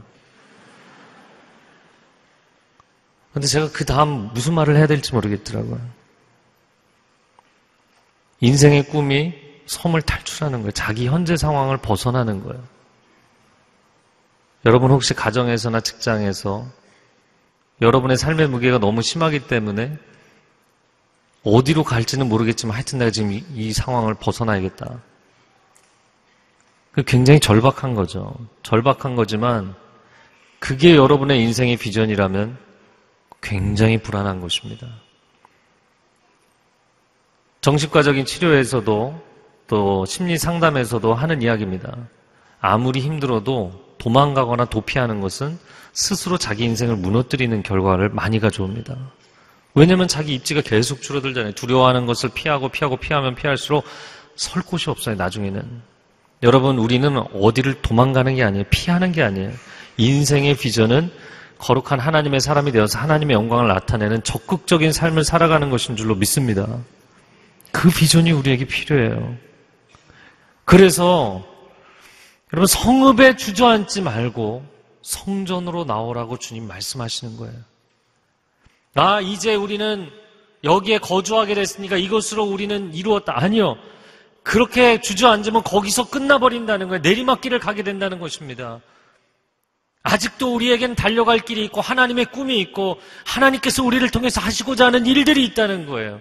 근데 3.32 3.46
제가 3.46 3.70
그 3.72 3.86
다음 3.86 4.28
무슨 4.34 4.52
말을 4.52 4.76
해야 4.76 4.86
될지 4.86 5.14
모르겠더라고요. 5.14 5.80
인생의 8.40 8.88
꿈이 8.88 9.32
섬을 9.64 10.02
탈출하는 10.02 10.58
거예요. 10.58 10.72
자기 10.72 11.06
현재 11.06 11.38
상황을 11.38 11.78
벗어나는 11.78 12.44
거예요. 12.44 12.62
여러분 14.66 14.90
혹시 14.90 15.14
가정에서나 15.14 15.80
직장에서 15.80 16.66
여러분의 17.80 18.18
삶의 18.18 18.48
무게가 18.48 18.78
너무 18.78 19.00
심하기 19.00 19.46
때문에 19.46 19.96
어디로 21.44 21.84
갈지는 21.84 22.28
모르겠지만 22.28 22.74
하여튼 22.74 22.98
내가 22.98 23.10
지금 23.10 23.32
이, 23.32 23.42
이 23.54 23.72
상황을 23.72 24.14
벗어나야겠다. 24.14 25.00
그 26.92 27.02
굉장히 27.04 27.40
절박한 27.40 27.94
거죠. 27.94 28.34
절박한 28.62 29.16
거지만 29.16 29.74
그게 30.58 30.94
여러분의 30.94 31.40
인생의 31.40 31.78
비전이라면 31.78 32.58
굉장히 33.40 33.96
불안한 34.02 34.40
것입니다. 34.42 34.86
정신과적인 37.62 38.26
치료에서도 38.26 39.22
또 39.68 40.04
심리 40.04 40.36
상담에서도 40.36 41.14
하는 41.14 41.40
이야기입니다. 41.40 41.96
아무리 42.60 43.00
힘들어도 43.00 43.89
도망가거나 44.00 44.64
도피하는 44.64 45.20
것은 45.20 45.56
스스로 45.92 46.38
자기 46.38 46.64
인생을 46.64 46.96
무너뜨리는 46.96 47.62
결과를 47.62 48.08
많이 48.08 48.40
가져옵니다. 48.40 48.96
왜냐하면 49.74 50.08
자기 50.08 50.34
입지가 50.34 50.62
계속 50.62 51.00
줄어들잖아요. 51.02 51.52
두려워하는 51.52 52.06
것을 52.06 52.30
피하고 52.34 52.68
피하고 52.70 52.96
피하면 52.96 53.36
피할수록 53.36 53.84
설 54.34 54.62
곳이 54.62 54.90
없어요. 54.90 55.14
나중에는. 55.14 55.62
여러분 56.42 56.78
우리는 56.78 57.16
어디를 57.34 57.82
도망가는 57.82 58.34
게 58.34 58.42
아니에요. 58.42 58.64
피하는 58.70 59.12
게 59.12 59.22
아니에요. 59.22 59.52
인생의 59.98 60.56
비전은 60.56 61.10
거룩한 61.58 62.00
하나님의 62.00 62.40
사람이 62.40 62.72
되어서 62.72 62.98
하나님의 62.98 63.34
영광을 63.34 63.68
나타내는 63.68 64.24
적극적인 64.24 64.92
삶을 64.92 65.24
살아가는 65.24 65.68
것인 65.68 65.96
줄로 65.96 66.14
믿습니다. 66.14 66.66
그 67.70 67.90
비전이 67.90 68.32
우리에게 68.32 68.64
필요해요. 68.64 69.36
그래서 70.64 71.44
여러분 72.52 72.66
성읍에 72.66 73.36
주저앉지 73.36 74.02
말고 74.02 74.64
성전으로 75.02 75.84
나오라고 75.84 76.36
주님 76.38 76.66
말씀하시는 76.66 77.36
거예요. 77.36 77.54
아, 78.94 79.20
이제 79.20 79.54
우리는 79.54 80.10
여기에 80.64 80.98
거주하게 80.98 81.54
됐으니까 81.54 81.96
이것으로 81.96 82.44
우리는 82.44 82.92
이루었다. 82.92 83.40
아니요. 83.40 83.76
그렇게 84.42 85.00
주저앉으면 85.00 85.62
거기서 85.62 86.10
끝나버린다는 86.10 86.88
거예요. 86.88 87.00
내리막길을 87.02 87.60
가게 87.60 87.82
된다는 87.82 88.18
것입니다. 88.18 88.80
아직도 90.02 90.54
우리에겐 90.54 90.94
달려갈 90.94 91.38
길이 91.38 91.64
있고 91.66 91.80
하나님의 91.80 92.26
꿈이 92.26 92.58
있고 92.60 92.98
하나님께서 93.26 93.84
우리를 93.84 94.08
통해서 94.10 94.40
하시고자 94.40 94.86
하는 94.86 95.06
일들이 95.06 95.44
있다는 95.44 95.86
거예요. 95.86 96.20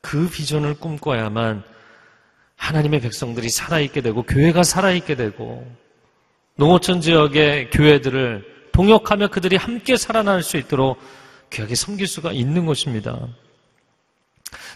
그 0.00 0.28
비전을 0.30 0.74
꿈꿔야만 0.78 1.64
하나님의 2.60 3.00
백성들이 3.00 3.48
살아있게 3.48 4.02
되고 4.02 4.22
교회가 4.22 4.62
살아있게 4.62 5.16
되고 5.16 5.66
농어촌 6.56 7.00
지역의 7.00 7.70
교회들을 7.70 8.70
동역하며 8.72 9.28
그들이 9.28 9.56
함께 9.56 9.96
살아날 9.96 10.42
수 10.42 10.58
있도록 10.58 10.98
귀하게 11.48 11.74
섬길 11.74 12.06
수가 12.06 12.32
있는 12.32 12.66
것입니다. 12.66 13.18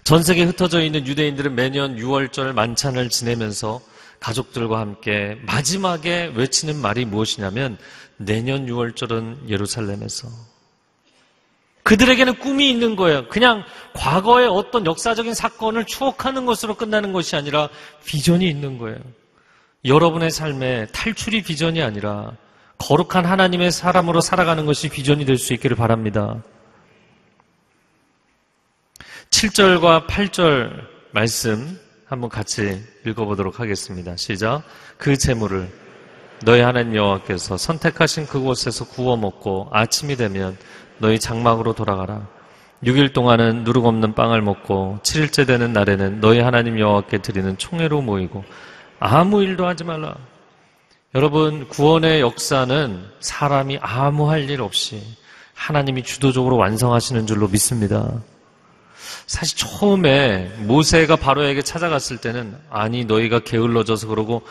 전 0.03 0.23
세계에 0.23 0.45
흩어져 0.45 0.83
있는 0.83 1.07
유대인들은 1.07 1.55
매년 1.55 1.97
6월절 1.97 2.53
만찬을 2.53 3.11
지내면서 3.11 3.81
가족들과 4.19 4.81
함께 4.81 5.39
마지막에 5.43 6.33
외치는 6.35 6.77
말이 6.77 7.05
무엇이냐면 7.05 7.77
내년 8.17 8.67
6월절은 8.67 9.51
예루살렘에서 9.51 10.29
그들에게는 11.85 12.39
꿈이 12.39 12.69
있는 12.71 12.97
거예요. 12.97 13.29
그냥 13.29 13.63
과거의 13.93 14.49
어떤 14.49 14.87
역사적인 14.87 15.35
사건을 15.35 15.85
추억하는 15.85 16.47
것으로 16.47 16.75
끝나는 16.75 17.13
것이 17.13 17.37
아니라 17.37 17.69
비전이 18.05 18.49
있는 18.49 18.79
거예요. 18.79 18.99
여러분의 19.85 20.31
삶에 20.31 20.87
탈출이 20.93 21.43
비전이 21.43 21.83
아니라 21.83 22.33
거룩한 22.79 23.27
하나님의 23.27 23.71
사람으로 23.71 24.21
살아가는 24.23 24.65
것이 24.67 24.89
비전이 24.89 25.27
될 25.27 25.37
수 25.37 25.53
있기를 25.53 25.77
바랍니다. 25.77 26.43
7절과 29.31 30.07
8절 30.07 30.87
말씀 31.13 31.79
한번 32.07 32.31
같이 32.31 32.83
읽어보도록 33.07 33.61
하겠습니다. 33.61 34.17
시작. 34.17 34.63
그 34.97 35.17
재물을 35.19 35.71
너희 36.45 36.61
하나님 36.61 36.95
여호와께서 36.95 37.57
선택하신 37.57 38.27
그곳에서 38.27 38.87
구워 38.87 39.17
먹고 39.17 39.69
아침이 39.73 40.17
되면 40.17 40.57
너희 40.99 41.19
장막으로 41.19 41.73
돌아가라. 41.75 42.27
6일 42.85 43.13
동안은 43.13 43.65
누룩 43.65 43.87
없는 43.87 44.15
빵을 44.15 44.43
먹고 44.43 44.99
7일째 45.03 45.47
되는 45.47 45.73
날에는 45.73 46.21
너희 46.21 46.41
하나님 46.41 46.79
여호와께 46.79 47.19
드리는 47.19 47.57
총회로 47.57 48.03
모이고 48.03 48.45
아무 49.01 49.43
일도 49.43 49.67
하지 49.67 49.85
말라. 49.85 50.15
여러분 51.15 51.69
구원의 51.69 52.21
역사는 52.21 53.05
사람이 53.21 53.79
아무 53.81 54.29
할 54.31 54.51
일 54.51 54.61
없이 54.61 55.01
하나님이 55.55 56.03
주도적으로 56.03 56.57
완성하시는 56.57 57.27
줄로 57.27 57.49
믿습니다. 57.49 58.11
사실 59.27 59.57
처음에 59.57 60.53
모세가 60.59 61.17
바로에게 61.17 61.63
찾아갔을 61.63 62.19
때는 62.19 62.57
아니 62.69 63.05
너희가 63.05 63.41
게을러져서 63.41 64.09
그러고 64.09 64.43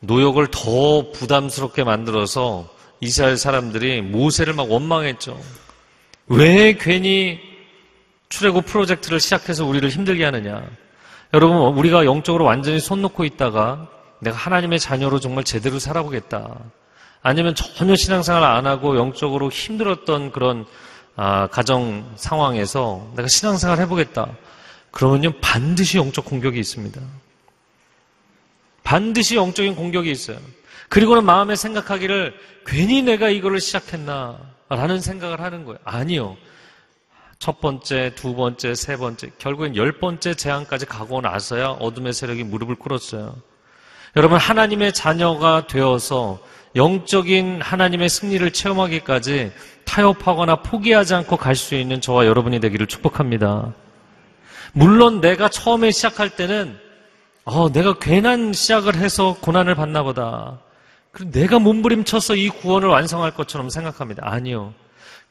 노역을 0.00 0.48
더 0.50 1.10
부담스럽게 1.12 1.84
만들어서 1.84 2.68
이스라엘 3.00 3.36
사람들이 3.36 4.00
모세를 4.02 4.54
막 4.54 4.70
원망했죠. 4.70 5.38
왜 6.28 6.76
괜히 6.76 7.38
출애굽 8.28 8.66
프로젝트를 8.66 9.20
시작해서 9.20 9.64
우리를 9.64 9.88
힘들게 9.88 10.24
하느냐? 10.24 10.68
여러분 11.34 11.56
우리가 11.78 12.04
영적으로 12.04 12.44
완전히 12.44 12.80
손 12.80 13.02
놓고 13.02 13.24
있다가 13.24 13.88
내가 14.20 14.36
하나님의 14.36 14.80
자녀로 14.80 15.20
정말 15.20 15.44
제대로 15.44 15.78
살아보겠다. 15.78 16.58
아니면 17.22 17.54
전혀 17.54 17.96
신앙생활 17.96 18.42
안 18.42 18.66
하고 18.66 18.96
영적으로 18.96 19.50
힘들었던 19.50 20.32
그런 20.32 20.64
아, 21.16 21.46
가정 21.46 22.12
상황에서 22.16 23.10
내가 23.16 23.28
신앙생활 23.28 23.78
해보겠다. 23.80 24.36
그러면요 24.90 25.32
반드시 25.40 25.98
영적 25.98 26.24
공격이 26.24 26.58
있습니다. 26.58 27.00
반드시 28.82 29.36
영적인 29.36 29.74
공격이 29.74 30.10
있어요. 30.10 30.38
그리고는 30.88 31.24
마음에 31.24 31.56
생각하기를 31.56 32.34
괜히 32.66 33.02
내가 33.02 33.28
이거를 33.28 33.60
시작했나 33.60 34.38
라는 34.68 35.00
생각을 35.00 35.40
하는 35.40 35.64
거예요. 35.64 35.78
아니요. 35.84 36.36
첫 37.38 37.60
번째, 37.60 38.12
두 38.14 38.34
번째, 38.34 38.74
세 38.74 38.96
번째, 38.96 39.30
결국엔 39.38 39.76
열 39.76 39.92
번째 40.00 40.34
재앙까지 40.34 40.86
가고 40.86 41.20
나서야 41.20 41.68
어둠의 41.80 42.12
세력이 42.12 42.44
무릎을 42.44 42.76
꿇었어요. 42.76 43.36
여러분, 44.16 44.38
하나님의 44.38 44.92
자녀가 44.92 45.66
되어서 45.66 46.40
영적인 46.74 47.60
하나님의 47.62 48.08
승리를 48.08 48.50
체험하기까지 48.50 49.52
타협하거나 49.84 50.56
포기하지 50.62 51.14
않고 51.14 51.36
갈 51.36 51.54
수 51.54 51.74
있는 51.74 52.00
저와 52.00 52.26
여러분이 52.26 52.60
되기를 52.60 52.86
축복합니다. 52.86 53.72
물론 54.72 55.20
내가 55.20 55.48
처음에 55.48 55.90
시작할 55.90 56.30
때는 56.30 56.78
어, 57.44 57.70
내가 57.70 57.98
괜한 57.98 58.52
시작을 58.52 58.96
해서 58.96 59.36
고난을 59.40 59.74
받나 59.74 60.02
보다. 60.02 60.58
내가 61.24 61.58
몸부림쳐서 61.58 62.36
이 62.36 62.48
구원을 62.48 62.88
완성할 62.88 63.32
것처럼 63.34 63.70
생각합니다. 63.70 64.22
아니요. 64.24 64.74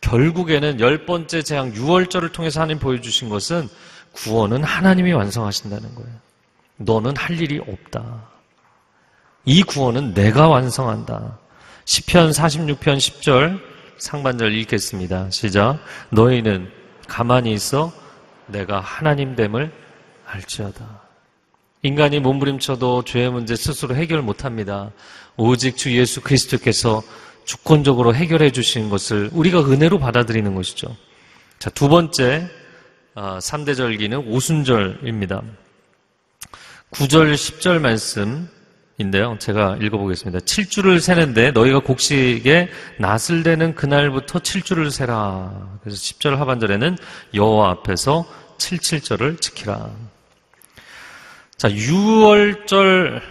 결국에는 0.01 0.79
열 0.79 1.05
번째 1.05 1.41
재앙 1.41 1.73
6월절을 1.73 2.31
통해서 2.31 2.61
하나님 2.61 2.79
보여주신 2.79 3.29
것은 3.29 3.67
구원은 4.13 4.63
하나님이 4.63 5.13
완성하신다는 5.13 5.95
거예요. 5.95 6.11
너는 6.77 7.15
할 7.17 7.39
일이 7.39 7.59
없다. 7.59 8.23
이 9.45 9.63
구원은 9.63 10.13
내가 10.13 10.47
완성한다. 10.47 11.37
10편 11.85 12.33
46편 12.33 12.97
10절 12.97 13.59
상반절 13.97 14.53
읽겠습니다. 14.53 15.29
시작. 15.29 15.79
너희는 16.09 16.71
가만히 17.07 17.53
있어 17.53 17.93
내가 18.47 18.79
하나님 18.79 19.35
됨을 19.35 19.71
알지어다. 20.25 21.05
인간이 21.83 22.19
몸부림쳐도 22.19 23.03
죄의 23.03 23.31
문제 23.31 23.55
스스로 23.55 23.95
해결 23.95 24.23
못합니다. 24.23 24.91
오직 25.37 25.77
주 25.77 25.95
예수 25.97 26.21
그리스도께서 26.21 27.03
주권적으로 27.45 28.15
해결해 28.15 28.51
주신 28.51 28.89
것을 28.89 29.29
우리가 29.31 29.61
은혜로 29.61 29.99
받아들이는 29.99 30.55
것이죠. 30.55 30.95
자, 31.59 31.69
두 31.69 31.89
번째 31.89 32.49
3대 33.15 33.69
아, 33.69 33.73
절기는 33.75 34.17
오순절입니다. 34.27 35.41
9절, 36.91 37.33
10절 37.33 37.79
말씀인데요. 37.79 39.37
제가 39.39 39.77
읽어보겠습니다. 39.81 40.39
7주를 40.39 40.99
세는데 40.99 41.51
너희가 41.51 41.79
곡식에 41.79 42.69
낫을 42.99 43.43
대는 43.43 43.75
그날부터 43.75 44.39
7주를 44.39 44.91
세라. 44.91 45.79
그래서 45.81 45.97
10절 45.97 46.35
하반절에는 46.37 46.97
여호와 47.33 47.71
앞에서 47.71 48.25
77절을 48.57 49.41
지키라. 49.41 49.89
자, 51.57 51.69
6월절, 51.69 53.21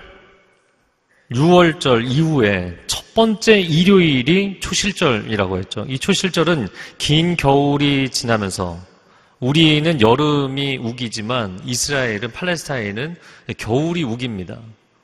6월절 1.34 2.10
이후에 2.10 2.76
첫 2.86 3.12
번째 3.14 3.60
일요일이 3.60 4.60
초실절이라고 4.60 5.58
했죠. 5.58 5.84
이 5.88 5.98
초실절은 5.98 6.68
긴 6.98 7.36
겨울이 7.36 8.08
지나면서 8.10 8.78
우리는 9.40 10.00
여름이 10.00 10.78
우기지만 10.78 11.60
이스라엘은 11.64 12.32
팔레스타인은 12.32 13.16
겨울이 13.58 14.04
우깁니다. 14.04 14.58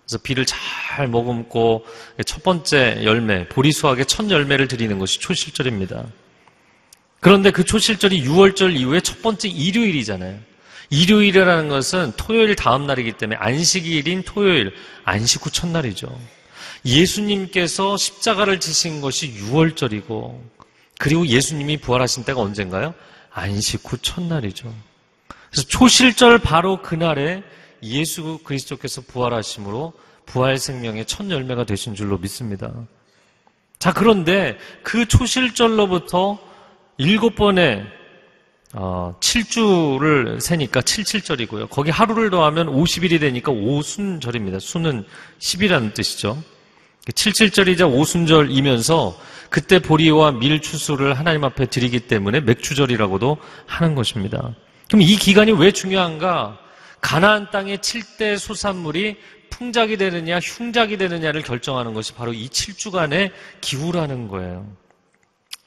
그래서 0.07 0.23
비를 0.23 0.47
잘 0.47 1.09
머금고 1.09 1.85
첫 2.25 2.43
번째 2.43 3.05
열매, 3.05 3.49
보리수학의 3.49 4.07
첫 4.07 4.31
열매를 4.31 4.67
드리는 4.67 4.99
것이 4.99 5.21
초실절입니다. 5.21 6.07
그런데 7.21 7.51
그 7.51 7.65
초실절이 7.65 8.25
6월절 8.25 8.77
이후에 8.77 9.01
첫 9.01 9.21
번째 9.21 9.49
일요일이잖아요. 9.49 10.39
일요일이라는 10.91 11.69
것은 11.69 12.13
토요일 12.17 12.57
다음 12.57 12.87
날이기 12.87 13.13
때문에 13.13 13.39
안식일인 13.41 14.25
토요일, 14.25 14.75
안식 15.05 15.47
후 15.47 15.51
첫날이죠. 15.51 16.09
예수님께서 16.85 17.97
십자가를 17.97 18.59
지신 18.59 19.01
것이 19.01 19.33
6월절이고, 19.35 20.41
그리고 20.99 21.27
예수님이 21.27 21.79
부활하신 21.79 22.25
때가 22.25 22.41
언젠가요? 22.41 22.95
안식 23.31 23.83
후 23.85 23.99
첫날이죠. 23.99 24.75
그래서 25.51 25.69
초실절 25.69 26.39
바로 26.39 26.83
그날에 26.83 27.43
예수 27.83 28.39
그리스도께서 28.45 29.01
부활하심으로 29.03 29.93
부활 30.27 30.59
생명의 30.59 31.07
첫 31.07 31.31
열매가 31.31 31.65
되신 31.65 31.95
줄로 31.95 32.19
믿습니다. 32.19 32.73
자, 33.79 33.93
그런데 33.93 34.59
그 34.83 35.07
초실절로부터 35.07 36.39
일곱 36.99 37.35
번의 37.35 37.87
어, 38.73 39.15
7주를 39.21 40.41
세니까 40.41 40.81
77절이고요. 40.81 41.71
거기 41.71 41.91
하루를 41.91 42.31
더하면 42.31 42.69
50일이 42.69 43.19
되니까 43.19 43.51
오순절입니다. 43.51 44.61
수는 44.61 45.05
10이라는 45.39 45.93
뜻이죠. 45.95 46.41
77절이자 47.07 47.93
오순절이면서 47.93 49.19
그때 49.49 49.81
보리와 49.81 50.33
밀 50.33 50.61
추수를 50.61 51.15
하나님 51.15 51.43
앞에 51.45 51.67
드리기 51.67 52.01
때문에 52.01 52.41
맥주절이라고도 52.41 53.39
하는 53.67 53.95
것입니다. 53.97 54.55
그럼 54.89 55.03
이 55.03 55.17
기간이 55.17 55.53
왜 55.53 55.73
중요한가? 55.73 56.59
가나안 57.01 57.51
땅의 57.51 57.79
7대 57.79 58.39
소산물이 58.39 59.17
풍작이 59.51 59.97
되느냐 59.97 60.39
흉작이 60.39 60.97
되느냐를 60.97 61.43
결정하는 61.43 61.93
것이 61.95 62.15
바로 62.15 62.33
이 62.33 62.49
7주간의 62.49 63.33
기후라는 63.61 64.29
거예요. 64.29 64.67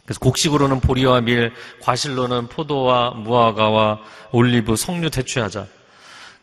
그래서 0.06 0.20
곡식으로는 0.20 0.82
보리와 0.82 1.22
밀, 1.22 1.54
과실로는 1.82 2.48
포도와 2.48 3.12
무화과와 3.12 4.00
올리브, 4.32 4.76
석류 4.76 5.10
대추하자. 5.10 5.66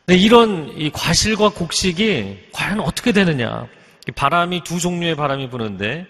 근데 0.07 0.18
이런 0.18 0.73
이 0.77 0.90
과실과 0.90 1.51
곡식이 1.51 2.49
과연 2.53 2.81
어떻게 2.81 3.12
되느냐? 3.12 3.66
바람이 4.14 4.64
두 4.64 4.81
종류의 4.81 5.14
바람이 5.14 5.51
부는데 5.51 6.07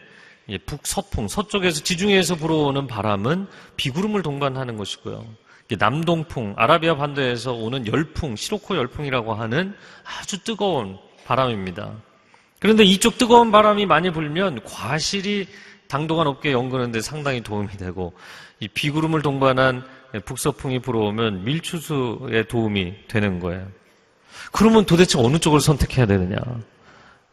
북서풍, 0.67 1.29
서쪽에서 1.29 1.83
지중해에서 1.83 2.37
불어오는 2.37 2.87
바람은 2.87 3.47
비구름을 3.77 4.23
동반하는 4.23 4.77
것이고요. 4.77 5.25
남동풍, 5.79 6.55
아라비아 6.57 6.97
반도에서 6.97 7.53
오는 7.53 7.87
열풍, 7.87 8.37
시로코 8.37 8.77
열풍이라고 8.77 9.35
하는 9.35 9.75
아주 10.05 10.43
뜨거운 10.43 10.99
바람입니다. 11.27 11.93
그런데 12.59 12.85
이쪽 12.85 13.19
뜨거운 13.19 13.53
바람이 13.53 13.87
많이 13.87 14.11
불면 14.11 14.63
과실이 14.65 15.47
당도가 15.90 16.24
높게 16.24 16.53
연그는데 16.53 17.00
상당히 17.00 17.42
도움이 17.42 17.68
되고 17.76 18.12
이 18.61 18.68
비구름을 18.68 19.22
동반한 19.22 19.83
북서풍이 20.24 20.79
불어오면 20.81 21.44
밀추수에 21.44 22.44
도움이 22.48 22.94
되는 23.09 23.40
거예요. 23.40 23.66
그러면 24.53 24.85
도대체 24.87 25.18
어느 25.18 25.38
쪽을 25.38 25.61
선택해야 25.61 26.07
되느냐? 26.07 26.37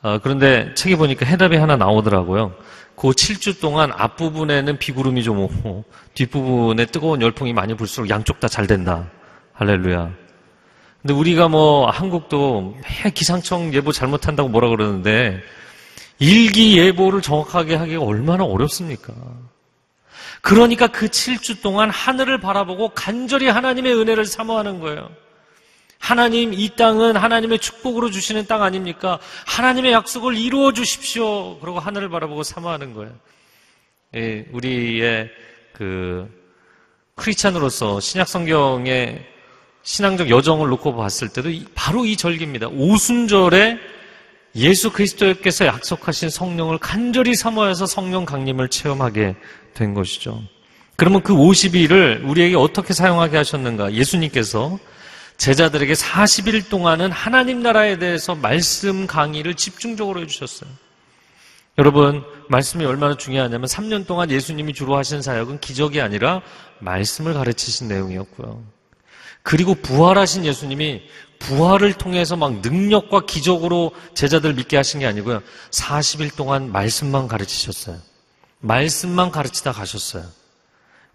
아, 0.02 0.20
그런데 0.22 0.74
책에 0.74 0.96
보니까 0.96 1.26
해답이 1.26 1.56
하나 1.56 1.76
나오더라고요. 1.76 2.56
그 2.96 3.10
7주 3.10 3.62
동안 3.62 3.92
앞부분에는 3.96 4.78
비구름이 4.78 5.24
좀 5.24 5.40
오고 5.40 5.84
뒷부분에 6.16 6.86
뜨거운 6.88 7.22
열풍이 7.22 7.54
많이 7.54 7.76
불수록 7.76 8.10
양쪽 8.10 8.40
다 8.40 8.48
잘 8.48 8.66
된다. 8.68 9.10
할렐루야. 9.54 10.12
근데 11.02 11.14
우리가 11.14 11.48
뭐 11.48 11.90
한국도 11.90 12.76
해 12.86 13.10
기상청 13.12 13.74
예보 13.74 13.92
잘못한다고 13.92 14.50
뭐라 14.50 14.70
그러는데 14.70 15.42
일기예보를 16.20 17.22
정확하게 17.22 17.76
하기가 17.76 18.04
얼마나 18.04 18.44
어렵습니까? 18.44 19.14
그러니까 20.42 20.88
그 20.88 21.08
7주 21.08 21.62
동안 21.62 21.90
하늘을 21.90 22.40
바라보고 22.40 22.90
간절히 22.90 23.48
하나님의 23.48 23.94
은혜를 23.94 24.26
사모하는 24.26 24.80
거예요. 24.80 25.10
하나님, 26.00 26.54
이 26.54 26.70
땅은 26.76 27.16
하나님의 27.18 27.60
축복으로 27.60 28.12
주시는 28.12 28.46
땅 28.46 28.64
아닙니까? 28.64 29.20
하나님의 29.46 29.92
약속을 29.92 30.38
이루어 30.38 30.72
주십시오. 30.72 31.60
그러고 31.60 31.80
하늘을 31.80 32.10
바라보고 32.10 32.44
사모하는 32.44 32.94
거예요. 32.94 33.14
예, 34.16 34.46
우리의 34.52 35.30
그 35.74 36.30
크리스찬으로서 37.16 38.00
신약 38.00 38.28
성경의 38.28 39.26
신앙적 39.84 40.30
여정을 40.30 40.70
놓고 40.70 40.96
봤을 40.96 41.30
때도 41.30 41.50
바로 41.74 42.06
이 42.06 42.16
절기입니다. 42.16 42.68
오순절에 42.68 43.80
예수 44.58 44.92
그리스도께서 44.92 45.66
약속하신 45.66 46.30
성령을 46.30 46.80
간절히 46.80 47.36
사모해서 47.36 47.86
성령 47.86 48.26
강림을 48.26 48.70
체험하게 48.70 49.36
된 49.74 49.94
것이죠. 49.94 50.42
그러면 50.96 51.22
그 51.22 51.34
50일을 51.34 52.28
우리에게 52.28 52.56
어떻게 52.56 52.94
사용하게 52.94 53.38
하셨는가? 53.38 53.94
예수님께서 53.94 54.80
제자들에게 55.38 55.94
40일 55.94 56.70
동안은 56.70 57.12
하나님 57.12 57.62
나라에 57.62 58.00
대해서 58.00 58.34
말씀 58.34 59.06
강의를 59.06 59.54
집중적으로 59.54 60.22
해주셨어요. 60.22 60.70
여러분, 61.78 62.24
말씀이 62.50 62.84
얼마나 62.84 63.16
중요하냐면 63.16 63.68
3년 63.68 64.08
동안 64.08 64.32
예수님이 64.32 64.74
주로 64.74 64.98
하신 64.98 65.22
사역은 65.22 65.60
기적이 65.60 66.02
아니라 66.02 66.42
말씀을 66.80 67.36
가르치신 67.36 67.88
내용이었고요. 67.88 68.77
그리고 69.48 69.76
부활하신 69.76 70.44
예수님이 70.44 71.04
부활을 71.40 71.94
통해서 71.94 72.36
막 72.36 72.60
능력과 72.60 73.22
기적으로 73.26 73.94
제자들 74.14 74.54
믿게 74.56 74.76
하신 74.76 75.00
게 75.00 75.06
아니고요. 75.06 75.42
40일 75.72 76.36
동안 76.36 76.70
말씀만 76.74 77.30
가르치셨어요. 77.30 77.96
말씀만 78.60 79.32
가르치다 79.32 79.72
가셨어요. 79.72 80.26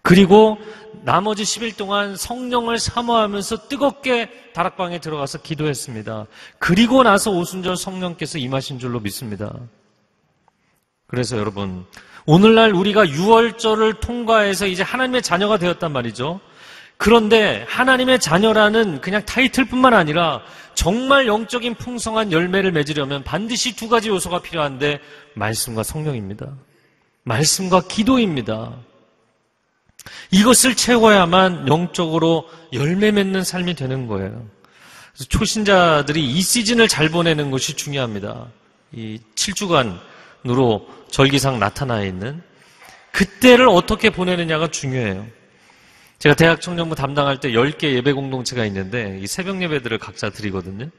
그리고 0.01 0.57
나머지 1.03 1.43
10일 1.43 1.77
동안 1.77 2.15
성령을 2.17 2.79
사모하면서 2.79 3.67
뜨겁게 3.67 4.31
다락방에 4.55 4.99
들어가서 4.99 5.43
기도했습니다. 5.43 6.25
그리고 6.57 7.03
나서 7.03 7.29
오순절 7.29 7.77
성령께서 7.77 8.39
임하신 8.39 8.79
줄로 8.79 8.99
믿습니다. 8.99 9.53
그래서 11.05 11.37
여러분, 11.37 11.85
오늘날 12.25 12.73
우리가 12.73 13.05
6월절을 13.05 13.99
통과해서 13.99 14.65
이제 14.65 14.81
하나님의 14.81 15.21
자녀가 15.21 15.59
되었단 15.59 15.91
말이죠. 15.91 16.41
그런데 17.03 17.65
하나님의 17.67 18.17
자녀라는 18.17 19.01
그냥 19.01 19.25
타이틀뿐만 19.25 19.93
아니라 19.93 20.41
정말 20.73 21.27
영적인 21.27 21.75
풍성한 21.75 22.31
열매를 22.31 22.71
맺으려면 22.71 23.25
반드시 23.25 23.75
두 23.75 23.89
가지 23.89 24.07
요소가 24.07 24.41
필요한데 24.41 25.01
말씀과 25.33 25.83
성령입니다. 25.83 26.53
말씀과 27.23 27.89
기도입니다. 27.89 28.71
이것을 30.31 30.75
채워야만 30.75 31.67
영적으로 31.67 32.47
열매 32.71 33.11
맺는 33.11 33.43
삶이 33.43 33.73
되는 33.73 34.07
거예요. 34.07 34.47
그래서 35.11 35.27
초신자들이 35.27 36.23
이 36.23 36.39
시즌을 36.39 36.87
잘 36.87 37.09
보내는 37.09 37.51
것이 37.51 37.73
중요합니다. 37.73 38.47
이 38.93 39.19
7주간으로 39.35 40.85
절기상 41.11 41.59
나타나 41.59 42.01
있는 42.01 42.41
그때를 43.11 43.67
어떻게 43.67 44.09
보내느냐가 44.09 44.69
중요해요. 44.69 45.42
제가 46.19 46.35
대학 46.35 46.61
청년부 46.61 46.95
담당할 46.95 47.39
때 47.39 47.51
10개 47.51 47.83
예배 47.95 48.13
공동체가 48.13 48.65
있는데 48.65 49.19
이 49.21 49.27
새벽 49.27 49.61
예배들을 49.61 49.97
각자 49.97 50.29
드리거든요. 50.29 50.89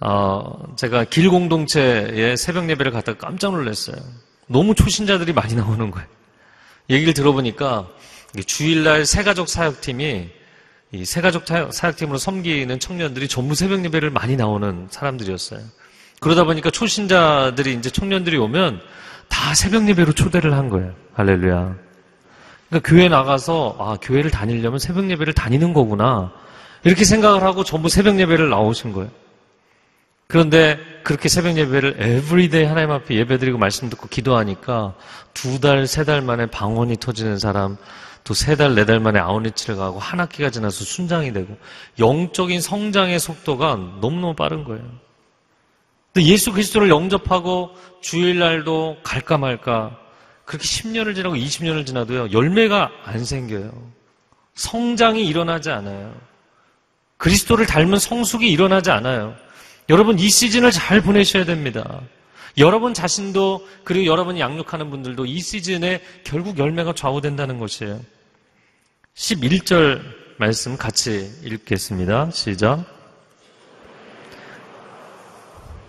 어, 0.00 0.74
제가 0.76 1.04
길 1.04 1.30
공동체에 1.30 2.36
새벽 2.36 2.68
예배를 2.68 2.92
갔다가 2.92 3.18
깜짝 3.18 3.52
놀랐어요. 3.52 3.96
너무 4.46 4.74
초신자들이 4.74 5.32
많이 5.32 5.54
나오는 5.54 5.90
거예요. 5.90 6.06
얘기를 6.90 7.14
들어보니까 7.14 7.88
주일날 8.46 9.06
새가족 9.06 9.48
사역팀이 9.48 10.28
이 10.92 11.04
새가족 11.04 11.44
사역팀으로 11.72 12.18
섬기는 12.18 12.78
청년들이 12.78 13.28
전부 13.28 13.54
새벽 13.54 13.84
예배를 13.84 14.10
많이 14.10 14.36
나오는 14.36 14.86
사람들이었어요. 14.90 15.60
그러다 16.20 16.44
보니까 16.44 16.70
초신자들이 16.70 17.74
이제 17.74 17.90
청년들이 17.90 18.36
오면 18.36 18.80
다 19.28 19.54
새벽 19.54 19.88
예배로 19.88 20.12
초대를 20.12 20.54
한 20.54 20.68
거예요. 20.68 20.94
할렐루야. 21.14 21.85
그러니까 22.68 22.88
교회 22.88 23.08
나가서 23.08 23.76
아 23.78 23.96
교회를 24.00 24.30
다니려면 24.30 24.78
새벽 24.78 25.08
예배를 25.10 25.32
다니는 25.32 25.72
거구나 25.72 26.32
이렇게 26.84 27.04
생각을 27.04 27.42
하고 27.42 27.64
전부 27.64 27.88
새벽 27.88 28.18
예배를 28.18 28.48
나오신 28.50 28.92
거예요. 28.92 29.10
그런데 30.28 30.78
그렇게 31.04 31.28
새벽 31.28 31.56
예배를 31.56 31.96
every 32.00 32.40
day 32.40 32.64
하나님 32.64 32.90
앞에 32.90 33.14
예배드리고 33.14 33.58
말씀 33.58 33.88
듣고 33.88 34.08
기도하니까 34.08 34.94
두 35.34 35.60
달, 35.60 35.86
세 35.86 36.04
달 36.04 36.20
만에 36.22 36.46
방언이 36.46 36.96
터지는 36.98 37.38
사람, 37.38 37.76
또 38.24 38.34
세 38.34 38.56
달, 38.56 38.74
네 38.74 38.84
달 38.84 38.98
만에 38.98 39.20
아웃리치를 39.20 39.76
가고 39.76 40.00
한 40.00 40.18
학기가 40.18 40.50
지나서 40.50 40.84
순장이 40.84 41.32
되고 41.32 41.56
영적인 42.00 42.60
성장의 42.60 43.20
속도가 43.20 43.76
너무너무 44.00 44.34
빠른 44.34 44.64
거예요. 44.64 44.82
근데 46.12 46.26
예수 46.26 46.50
그리스도를 46.52 46.88
영접하고 46.88 47.70
주일날도 48.00 48.96
갈까 49.04 49.38
말까 49.38 49.96
그렇게 50.46 50.64
10년을 50.64 51.14
지나고 51.14 51.34
20년을 51.34 51.84
지나도요, 51.84 52.30
열매가 52.32 52.90
안 53.04 53.24
생겨요. 53.24 53.72
성장이 54.54 55.26
일어나지 55.26 55.70
않아요. 55.70 56.14
그리스도를 57.18 57.66
닮은 57.66 57.98
성숙이 57.98 58.48
일어나지 58.48 58.90
않아요. 58.90 59.36
여러분, 59.90 60.18
이 60.18 60.30
시즌을 60.30 60.70
잘 60.70 61.00
보내셔야 61.00 61.44
됩니다. 61.44 62.00
여러분 62.58 62.94
자신도, 62.94 63.66
그리고 63.84 64.06
여러분이 64.06 64.40
양육하는 64.40 64.88
분들도 64.88 65.26
이 65.26 65.40
시즌에 65.40 66.00
결국 66.24 66.58
열매가 66.58 66.94
좌우된다는 66.94 67.58
것이에요. 67.58 68.00
11절 69.14 70.00
말씀 70.38 70.76
같이 70.76 71.30
읽겠습니다. 71.44 72.30
시작. 72.30 72.95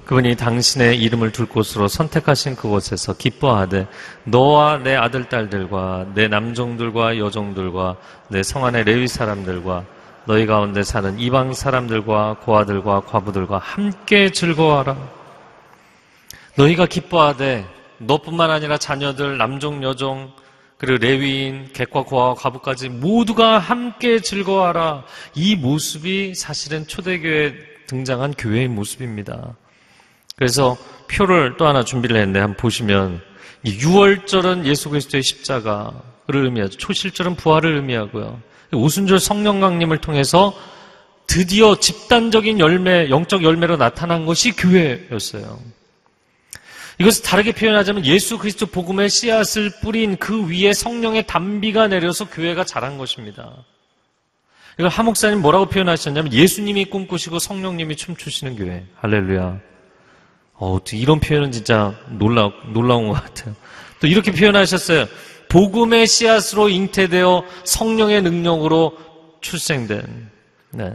그분이 0.08 0.38
당신의 0.38 0.98
이름을 1.02 1.34
둘 1.34 1.48
곳으로 1.48 1.90
선택하신 1.90 2.56
그곳에서 2.56 3.18
기뻐하되 3.18 3.88
너와 4.24 4.78
내 4.78 4.96
아들 4.96 5.28
딸들과 5.28 6.08
내 6.16 6.30
남종들과 6.30 7.18
여종들과 7.18 7.98
내 8.30 8.42
성안의 8.42 8.86
레위 8.86 9.10
사람들과 9.10 9.84
너희 10.26 10.46
가운데 10.46 10.82
사는 10.82 11.20
이방 11.20 11.54
사람들과 11.54 12.38
고아들과 12.42 13.02
과부들과 13.02 13.58
함께 13.58 14.32
즐거워하라. 14.32 14.96
너희가 16.56 16.86
기뻐하되 16.86 17.66
너뿐만 17.98 18.50
아니라 18.50 18.78
자녀들 18.78 19.38
남종 19.38 19.84
여종 19.84 20.32
그리고 20.78 21.00
레위인 21.00 21.74
객과 21.74 22.04
고아와 22.04 22.36
과부까지 22.36 22.88
모두가 22.88 23.58
함께 23.58 24.22
즐거워하라. 24.22 25.04
이 25.36 25.58
모습이 25.58 26.34
사실은 26.34 26.88
초대교회에 26.88 27.54
등장한 27.88 28.36
교회의 28.38 28.70
모습입니다. 28.70 29.56
그래서 30.38 30.78
표를 31.08 31.56
또 31.58 31.68
하나 31.68 31.84
준비를 31.84 32.16
했는데 32.16 32.40
한번 32.40 32.58
보시면 32.58 33.22
6월절은 33.66 34.66
예수 34.66 34.90
그리스도의 34.90 35.24
십자가를 35.24 36.46
의미하죠. 36.46 36.78
초실절은 36.78 37.36
부활을 37.36 37.76
의미하고요. 37.76 38.40
오순절 38.72 39.20
성령 39.20 39.60
강림을 39.60 39.98
통해서 39.98 40.54
드디어 41.26 41.76
집단적인 41.80 42.60
열매, 42.60 43.10
영적 43.10 43.44
열매로 43.44 43.78
나타난 43.78 44.26
것이 44.26 44.52
교회였어요. 44.52 45.60
이것을 47.00 47.24
다르게 47.24 47.52
표현하자면 47.52 48.06
예수 48.06 48.38
그리스도 48.38 48.66
복음의 48.68 49.10
씨앗을 49.10 49.72
뿌린 49.82 50.18
그 50.18 50.50
위에 50.50 50.74
성령의 50.74 51.28
단비가 51.28 51.88
내려서 51.88 52.30
교회가 52.30 52.64
자란 52.64 52.98
것입니다. 52.98 53.54
이걸 54.78 54.90
하목사님 54.90 55.42
뭐라고 55.42 55.66
표현하셨냐면 55.66 56.32
예수님이 56.32 56.86
꿈꾸시고 56.86 57.40
성령님이 57.40 57.96
춤추시는 57.96 58.56
교회. 58.56 58.86
할렐루야. 58.96 59.60
어, 60.60 60.80
이런 60.94 61.20
표현은 61.20 61.52
진짜 61.52 61.94
놀라, 62.10 62.52
놀라운 62.74 63.08
것 63.08 63.14
같아요. 63.14 63.56
또 64.00 64.08
이렇게 64.08 64.32
표현하셨어요. 64.32 65.06
복음의 65.50 66.08
씨앗으로 66.08 66.70
잉태되어 66.70 67.44
성령의 67.64 68.22
능력으로 68.22 68.98
출생된, 69.42 70.30
네, 70.72 70.94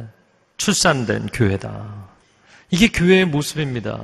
출산된 0.57 1.29
교회다. 1.33 2.11
이게 2.71 2.89
교회의 2.89 3.25
모습입니다. 3.27 4.01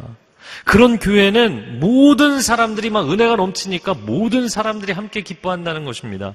그런 0.64 0.98
교회는 0.98 1.80
모든 1.80 2.40
사람들이 2.40 2.90
막 2.90 3.10
은혜가 3.10 3.36
넘치니까 3.36 3.94
모든 3.94 4.48
사람들이 4.48 4.92
함께 4.92 5.22
기뻐한다는 5.22 5.84
것입니다. 5.84 6.34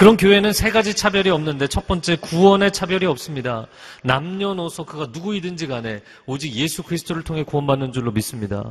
그런 0.00 0.16
교회는 0.16 0.54
세 0.54 0.70
가지 0.70 0.94
차별이 0.94 1.28
없는데 1.28 1.66
첫 1.66 1.86
번째 1.86 2.16
구원의 2.16 2.72
차별이 2.72 3.04
없습니다. 3.04 3.66
남녀노소 4.02 4.86
그가 4.86 5.08
누구이든지 5.12 5.66
간에 5.66 6.00
오직 6.24 6.54
예수 6.54 6.82
그리스도를 6.82 7.22
통해 7.22 7.42
구원받는 7.42 7.92
줄로 7.92 8.10
믿습니다. 8.10 8.64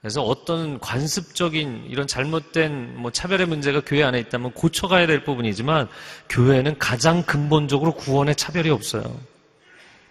그래서 0.00 0.24
어떤 0.24 0.80
관습적인 0.80 1.84
이런 1.88 2.08
잘못된 2.08 3.00
뭐 3.00 3.12
차별의 3.12 3.46
문제가 3.46 3.80
교회 3.86 4.02
안에 4.02 4.18
있다면 4.18 4.54
고쳐가야 4.54 5.06
될 5.06 5.22
부분이지만 5.22 5.86
교회는 6.28 6.80
가장 6.80 7.22
근본적으로 7.22 7.94
구원의 7.94 8.34
차별이 8.34 8.70
없어요. 8.70 9.04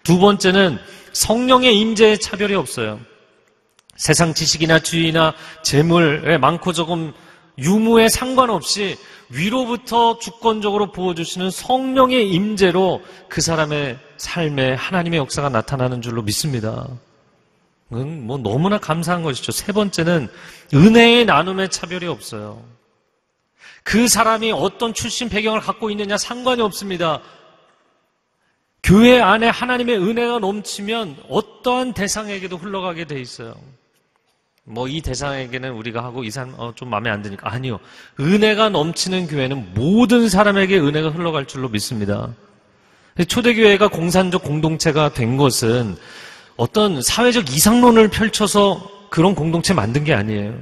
두 0.04 0.18
번째는 0.18 0.78
성령의 1.12 1.78
임재의 1.78 2.18
차별이 2.18 2.54
없어요. 2.54 2.98
세상 3.96 4.32
지식이나 4.32 4.78
주의나 4.78 5.34
재물에 5.62 6.38
많고 6.38 6.72
조금 6.72 7.12
유무에 7.58 8.08
상관없이 8.08 8.96
위로부터 9.28 10.18
주권적으로 10.18 10.92
부어주시는 10.92 11.50
성령의 11.50 12.30
임재로 12.30 13.02
그 13.28 13.40
사람의 13.40 13.98
삶에 14.16 14.74
하나님의 14.74 15.18
역사가 15.18 15.48
나타나는 15.48 16.02
줄로 16.02 16.22
믿습니다. 16.22 16.86
뭐 17.88 18.38
너무나 18.38 18.78
감사한 18.78 19.22
것이죠. 19.22 19.52
세 19.52 19.72
번째는 19.72 20.28
은혜의 20.72 21.26
나눔의 21.26 21.70
차별이 21.70 22.06
없어요. 22.06 22.62
그 23.84 24.08
사람이 24.08 24.52
어떤 24.52 24.94
출신 24.94 25.28
배경을 25.28 25.60
갖고 25.60 25.90
있느냐 25.90 26.16
상관이 26.16 26.62
없습니다. 26.62 27.20
교회 28.82 29.20
안에 29.20 29.48
하나님의 29.48 29.98
은혜가 29.98 30.38
넘치면 30.38 31.24
어떠한 31.28 31.92
대상에게도 31.92 32.56
흘러가게 32.56 33.04
돼 33.06 33.20
있어요. 33.20 33.54
뭐 34.64 34.86
이 34.88 35.00
대상에게는 35.00 35.72
우리가 35.72 36.04
하고 36.04 36.22
이 36.24 36.30
사람 36.30 36.54
어, 36.56 36.72
좀 36.74 36.88
마음에 36.88 37.10
안 37.10 37.22
드니까 37.22 37.52
아니요. 37.52 37.80
은혜가 38.20 38.68
넘치는 38.68 39.26
교회는 39.26 39.74
모든 39.74 40.28
사람에게 40.28 40.78
은혜가 40.78 41.10
흘러갈 41.10 41.46
줄로 41.46 41.68
믿습니다. 41.68 42.32
초대교회가 43.26 43.88
공산적 43.88 44.42
공동체가 44.42 45.12
된 45.12 45.36
것은 45.36 45.96
어떤 46.56 47.02
사회적 47.02 47.50
이상론을 47.50 48.08
펼쳐서 48.08 48.88
그런 49.10 49.34
공동체 49.34 49.74
만든 49.74 50.04
게 50.04 50.14
아니에요. 50.14 50.58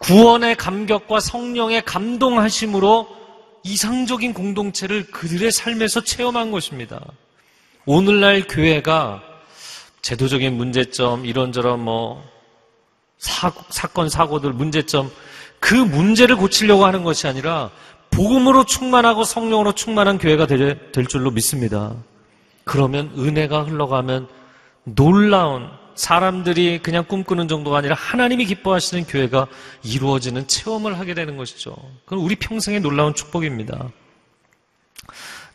구원의 0.00 0.56
감격과 0.56 1.20
성령의 1.20 1.82
감동하심으로 1.84 3.08
이상적인 3.64 4.32
공동체를 4.32 5.10
그들의 5.10 5.50
삶에서 5.50 6.02
체험한 6.04 6.50
것입니다. 6.50 7.00
오늘날 7.84 8.46
교회가 8.46 9.22
제도적인 10.02 10.54
문제점, 10.54 11.26
이런저런 11.26 11.80
뭐, 11.80 12.24
사, 13.20 13.52
사건, 13.68 14.08
사고들, 14.08 14.52
문제점, 14.52 15.10
그 15.60 15.74
문제를 15.74 16.36
고치려고 16.36 16.86
하는 16.86 17.04
것이 17.04 17.28
아니라 17.28 17.70
복음으로 18.10 18.64
충만하고 18.64 19.24
성령으로 19.24 19.72
충만한 19.72 20.18
교회가 20.18 20.46
될, 20.46 20.90
될 20.90 21.06
줄로 21.06 21.30
믿습니다. 21.30 21.94
그러면 22.64 23.12
은혜가 23.16 23.64
흘러가면 23.64 24.26
놀라운 24.84 25.68
사람들이 25.94 26.80
그냥 26.82 27.04
꿈꾸는 27.04 27.46
정도가 27.46 27.78
아니라 27.78 27.94
하나님이 27.94 28.46
기뻐하시는 28.46 29.04
교회가 29.04 29.46
이루어지는 29.84 30.48
체험을 30.48 30.98
하게 30.98 31.12
되는 31.12 31.36
것이죠. 31.36 31.76
그건 32.06 32.20
우리 32.20 32.36
평생의 32.36 32.80
놀라운 32.80 33.14
축복입니다. 33.14 33.90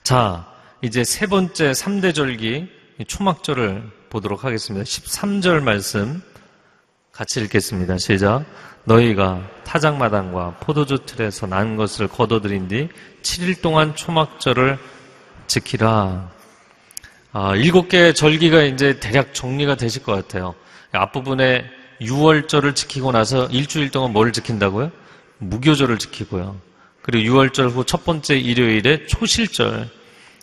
자, 0.04 0.46
이제 0.84 1.04
세 1.04 1.26
번째 1.26 1.72
3대 1.72 2.14
절기 2.14 2.68
초막절을 3.08 3.92
보도록 4.10 4.44
하겠습니다. 4.44 4.84
13절 4.84 5.64
말씀 5.64 6.22
같이 7.16 7.40
읽겠습니다. 7.40 7.98
시작. 7.98 8.44
너희가 8.84 9.42
타작마당과 9.64 10.58
포도주 10.60 11.00
틀에서 11.06 11.48
난 11.48 11.78
것을 11.78 12.10
거둬들인 12.10 12.68
뒤 12.68 12.90
7일 13.22 13.62
동안 13.62 13.96
초막절을 13.96 14.78
지키라. 15.48 16.30
아, 17.32 17.56
일곱 17.56 17.88
개의 17.88 18.14
절기가 18.14 18.64
이제 18.64 19.00
대략 19.00 19.34
정리가 19.34 19.76
되실 19.76 20.04
것 20.04 20.12
같아요. 20.12 20.56
앞부분에 20.92 21.64
6월절을 22.02 22.76
지키고 22.76 23.14
나서 23.14 23.46
일주일 23.48 23.92
동안 23.92 24.12
뭘 24.12 24.34
지킨다고요? 24.34 24.92
무교절을 25.38 25.98
지키고요. 25.98 26.60
그리고 27.02 27.34
6월절 27.34 27.70
후 27.70 27.86
첫 27.86 28.04
번째 28.04 28.38
일요일에 28.38 29.06
초실절. 29.08 29.90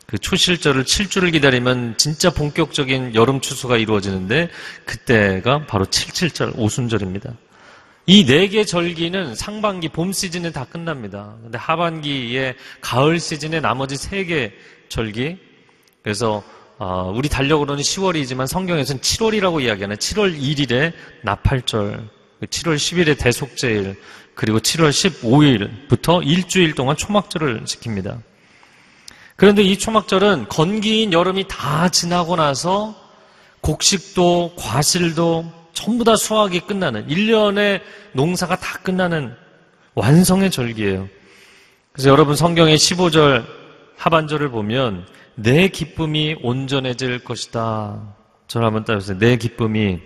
그 0.07 0.19
초실절을 0.19 0.85
7주를 0.85 1.33
기다리면 1.33 1.95
진짜 1.97 2.31
본격적인 2.31 3.15
여름 3.15 3.41
추수가 3.41 3.77
이루어지는데 3.77 4.51
그때가 4.85 5.67
바로 5.67 5.87
77절 5.87 6.53
오순절입니다. 6.59 7.33
이 8.07 8.25
네 8.27 8.49
개 8.49 8.65
절기는 8.65 9.35
상반기 9.37 9.89
봄 9.89 10.13
시즌에 10.13 10.51
다 10.51 10.65
끝납니다. 10.65 11.37
근데 11.43 11.57
하반기에 11.59 12.57
가을 12.81 13.21
시즌에 13.21 13.61
나머지 13.61 13.97
세 13.97 14.25
개 14.27 14.53
절기 14.89 15.39
그래서 16.03 16.43
어, 16.79 17.13
우리 17.15 17.29
달력으로는 17.29 17.81
10월이지만 17.81 18.49
성경에서는 18.49 19.01
7월이라고 19.01 19.63
이야기하는 19.63 19.97
7월 19.97 20.37
1일에 20.37 20.93
나팔절, 21.23 22.09
7월 22.43 22.75
10일에 22.75 23.17
대속제일, 23.17 23.95
그리고 24.35 24.59
7월 24.59 24.91
15일부터 24.91 26.27
일주일 26.27 26.75
동안 26.75 26.97
초막절을 26.97 27.63
지킵니다. 27.65 28.21
그런데 29.43 29.65
이 29.65 29.77
초막절은 29.77 30.47
건기인 30.49 31.13
여름이 31.13 31.47
다 31.49 31.89
지나고 31.89 32.37
나서 32.37 32.95
곡식도 33.61 34.53
과실도 34.57 35.51
전부 35.73 36.05
다 36.05 36.15
수확이 36.15 36.61
끝나는 36.61 37.09
1년의 37.09 37.81
농사가 38.13 38.55
다 38.55 38.79
끝나는 38.85 39.35
완성의 39.97 40.53
절기예요. 40.53 41.09
그래서 41.91 42.09
여러분 42.09 42.37
성경의 42.37 42.77
15절 42.79 43.45
하반절을 43.97 44.51
보면 44.51 45.07
내 45.35 45.67
기쁨이 45.67 46.37
온전해질 46.41 47.25
것이다. 47.25 48.01
저를 48.47 48.69
한번 48.69 48.85
따라주세요. 48.85 49.19
내 49.19 49.37
기쁨이 49.39 49.99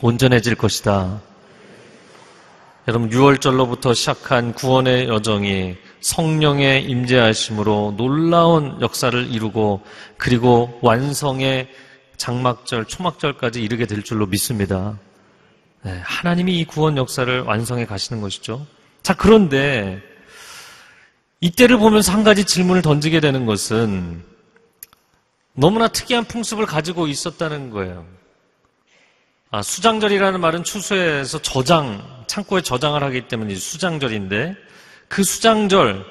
온전해질 0.00 0.54
것이다. 0.54 1.20
여러분 2.88 3.10
6월절로부터 3.10 3.94
시작한 3.94 4.54
구원의 4.54 5.08
여정이 5.08 5.76
성령의 6.00 6.84
임재하심으로 6.84 7.94
놀라운 7.96 8.80
역사를 8.80 9.26
이루고 9.30 9.82
그리고 10.16 10.78
완성의 10.82 11.68
장막절, 12.16 12.86
초막절까지 12.86 13.62
이르게 13.62 13.86
될 13.86 14.02
줄로 14.02 14.26
믿습니다. 14.26 14.98
네, 15.82 16.00
하나님이 16.02 16.58
이 16.58 16.64
구원 16.64 16.96
역사를 16.96 17.40
완성해 17.42 17.86
가시는 17.86 18.20
것이죠. 18.20 18.66
자, 19.02 19.14
그런데 19.14 20.02
이때를 21.40 21.78
보면서 21.78 22.12
한 22.12 22.24
가지 22.24 22.44
질문을 22.44 22.82
던지게 22.82 23.20
되는 23.20 23.46
것은 23.46 24.24
너무나 25.54 25.88
특이한 25.88 26.24
풍습을 26.24 26.66
가지고 26.66 27.06
있었다는 27.06 27.70
거예요. 27.70 28.04
아, 29.50 29.62
수장절이라는 29.62 30.40
말은 30.40 30.64
추수에서 30.64 31.40
저장, 31.40 32.02
창고에 32.26 32.60
저장을 32.60 33.02
하기 33.04 33.28
때문에 33.28 33.54
수장절인데 33.54 34.56
그 35.08 35.22
수장절, 35.22 36.04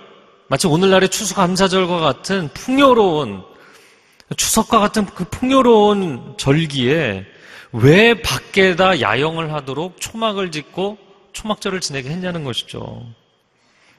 마치 0.48 0.68
오늘날의 0.68 1.10
추수감사절과 1.10 2.00
같은 2.00 2.50
풍요로운 2.54 3.44
추석과 4.36 4.80
같은 4.80 5.06
그 5.06 5.24
풍요로운 5.26 6.36
절기에 6.38 7.26
왜 7.74 8.22
밖에다 8.22 9.00
야영을 9.02 9.54
하도록 9.54 10.00
초막을 10.00 10.52
짓고 10.52 10.98
초막절을 11.34 11.80
지내게 11.80 12.10
했냐는 12.10 12.44
것이죠. 12.44 13.06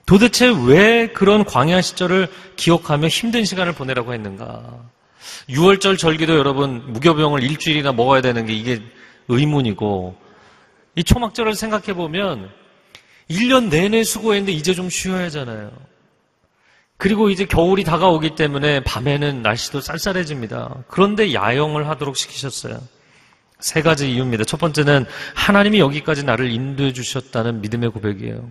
도대체 0.05 0.53
왜 0.67 1.09
그런 1.09 1.45
광야 1.45 1.81
시절을 1.83 2.29
기억하며 2.57 3.09
힘든 3.09 3.45
시간을 3.45 3.75
보내라고 3.75 4.15
했는가? 4.15 4.65
6월절 5.51 5.99
절기도 5.99 6.37
여러분 6.37 6.93
무교병을 6.93 7.43
일주일이나 7.43 7.93
먹어야 7.93 8.21
되는 8.21 8.47
게 8.47 8.55
이게 8.55 8.81
의문이고 9.29 10.17
이 10.95 11.05
초막절을 11.05 11.55
생각해 11.55 11.93
보면 11.93 12.51
1년 13.31 13.69
내내 13.69 14.05
수고했는데 14.05 14.53
이제 14.53 14.75
좀 14.75 14.89
쉬어야 14.91 15.25
하잖아요. 15.25 15.71
그리고 16.97 17.31
이제 17.31 17.45
겨울이 17.45 17.85
다가오기 17.85 18.35
때문에 18.35 18.81
밤에는 18.81 19.43
날씨도 19.43 19.81
쌀쌀해집니다. 19.81 20.85
그런데 20.89 21.33
야영을 21.33 21.89
하도록 21.89 22.17
시키셨어요. 22.17 22.81
세 23.61 23.83
가지 23.83 24.13
이유입니다. 24.13 24.45
첫 24.45 24.59
번째는 24.59 25.07
하나님이 25.35 25.79
여기까지 25.79 26.25
나를 26.25 26.51
인도해 26.51 26.93
주셨다는 26.93 27.61
믿음의 27.61 27.91
고백이에요. 27.91 28.51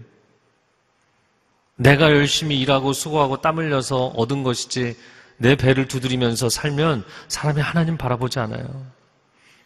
내가 1.75 2.09
열심히 2.11 2.59
일하고 2.59 2.93
수고하고 2.93 3.41
땀 3.41 3.57
흘려서 3.57 4.07
얻은 4.07 4.43
것이지 4.43 4.95
내 5.37 5.55
배를 5.55 5.87
두드리면서 5.87 6.49
살면 6.49 7.03
사람이 7.27 7.61
하나님 7.61 7.97
바라보지 7.97 8.39
않아요. 8.39 8.85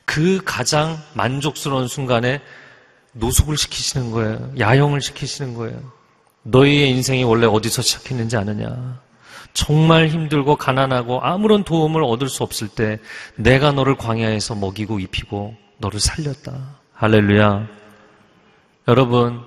그 0.06 0.42
가장 0.44 0.98
만족스러운 1.14 1.88
순간에 1.88 2.42
노숙을 3.14 3.58
시키시는 3.58 4.12
거예요. 4.12 4.52
야영을 4.58 5.02
시키시는 5.02 5.54
거예요. 5.54 5.80
너희의 6.44 6.90
인생이 6.92 7.24
원래 7.24 7.46
어디서 7.46 7.82
시작했는지 7.82 8.38
아느냐? 8.38 9.00
정말 9.54 10.08
힘들고 10.08 10.56
가난하고 10.56 11.22
아무런 11.22 11.64
도움을 11.64 12.04
얻을 12.04 12.30
수 12.30 12.44
없을 12.44 12.68
때 12.70 13.00
내가 13.36 13.72
너를 13.72 13.96
광야에서 13.96 14.56
먹이고 14.56 15.00
입히고 15.00 15.56
너를 15.78 16.00
살렸다. 16.00 16.80
할렐루야. 16.94 17.68
여러분, 18.88 19.42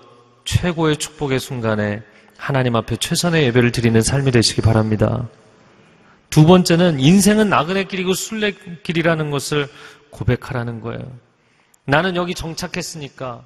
최고의 0.45 0.99
축복의 0.99 1.41
순간에 1.41 2.03
하나님 2.37 2.77
앞에 2.77 2.97
최선의 2.97 3.45
예배를 3.45 3.73
드리는 3.73 4.01
삶이 4.03 4.31
되시기 4.31 4.61
바랍니다. 4.61 5.29
두 6.29 6.45
번째는 6.47 7.01
인생은 7.01 7.49
나그네 7.49 7.85
길이고 7.85 8.13
순례길이라는 8.13 9.31
것을 9.31 9.69
고백하라는 10.11 10.81
거예요. 10.81 11.01
나는 11.87 12.17
여기 12.17 12.35
정착했으니까, 12.35 13.45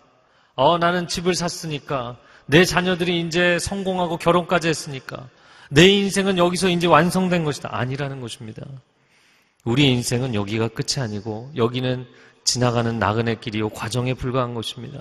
어, 0.59 0.77
나는 0.77 1.07
집을 1.07 1.37
샀으니까, 1.37 2.17
내 2.47 2.65
자녀들이 2.65 3.21
이제 3.21 3.61
성공하고 3.61 4.17
결혼까지 4.17 4.67
했으니까, 4.67 5.29
내 5.71 5.87
인생은 5.87 6.37
여기서 6.37 6.69
이제 6.69 6.89
완성된 6.89 7.45
것이다. 7.45 7.69
아니라는 7.71 8.21
것입니다. 8.21 8.67
우리 9.63 9.89
인생은 9.93 10.35
여기가 10.35 10.67
끝이 10.67 11.01
아니고, 11.01 11.53
여기는 11.55 12.09
지나가는 12.43 12.99
나그네 12.99 13.37
길이요, 13.37 13.69
과정에 13.69 14.15
불과한 14.15 14.55
것입니다. 14.55 15.01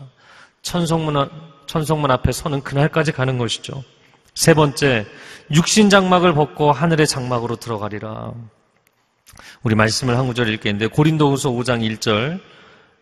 천성문, 0.61 1.27
천성문 1.65 2.11
앞에 2.11 2.31
서는 2.31 2.61
그날까지 2.61 3.11
가는 3.11 3.39
것이죠. 3.39 3.83
세 4.35 4.53
번째, 4.53 5.07
육신 5.49 5.89
장막을 5.89 6.35
벗고 6.35 6.71
하늘의 6.71 7.07
장막으로 7.07 7.55
들어가리라. 7.55 8.31
우리 9.63 9.73
말씀을 9.73 10.19
한 10.19 10.27
구절 10.27 10.53
읽겠는데 10.53 10.85
고린도후서 10.85 11.49
5장 11.49 11.81
1절 11.81 12.41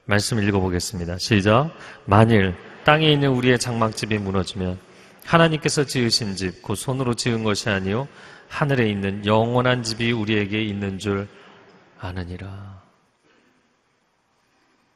말씀 0.05 0.41
읽어보겠습니다. 0.41 1.17
시작. 1.17 1.71
만일 2.05 2.55
땅에 2.83 3.11
있는 3.11 3.29
우리의 3.29 3.57
장막집이 3.57 4.19
무너지면 4.19 4.77
하나님께서 5.25 5.83
지으신 5.83 6.35
집, 6.35 6.61
그 6.61 6.75
손으로 6.75 7.15
지은 7.15 7.43
것이 7.43 7.69
아니요 7.69 8.07
하늘에 8.47 8.87
있는 8.87 9.25
영원한 9.25 9.81
집이 9.81 10.11
우리에게 10.11 10.61
있는 10.61 10.99
줄 10.99 11.27
아느니라. 11.99 12.83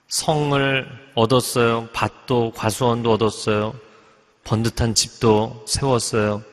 성을 0.07 0.87
얻었어요. 1.15 1.89
밭도 1.93 2.51
과수원도 2.55 3.11
얻었어요. 3.11 3.73
번듯한 4.43 4.93
집도 4.93 5.63
세웠어요. 5.67 6.43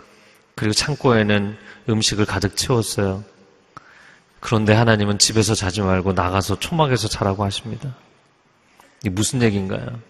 그리고 0.55 0.73
창고에는 0.73 1.57
음식을 1.91 2.25
가득 2.25 2.57
채웠어요. 2.57 3.23
그런데 4.41 4.73
하나님은 4.73 5.19
집에서 5.19 5.55
자지 5.55 5.83
말고 5.83 6.15
나가서 6.15 6.59
초막에서 6.59 7.09
자라고 7.09 7.45
하십니다. 7.45 7.95
이게 9.07 9.11
무슨 9.11 9.41
얘기인가요? 9.41 10.01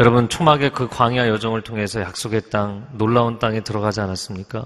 여러분, 0.00 0.30
초막의 0.30 0.72
그 0.72 0.88
광야 0.88 1.28
여정을 1.28 1.60
통해서 1.60 2.00
약속의 2.00 2.48
땅, 2.48 2.88
놀라운 2.92 3.38
땅에 3.38 3.60
들어가지 3.60 4.00
않았습니까? 4.00 4.64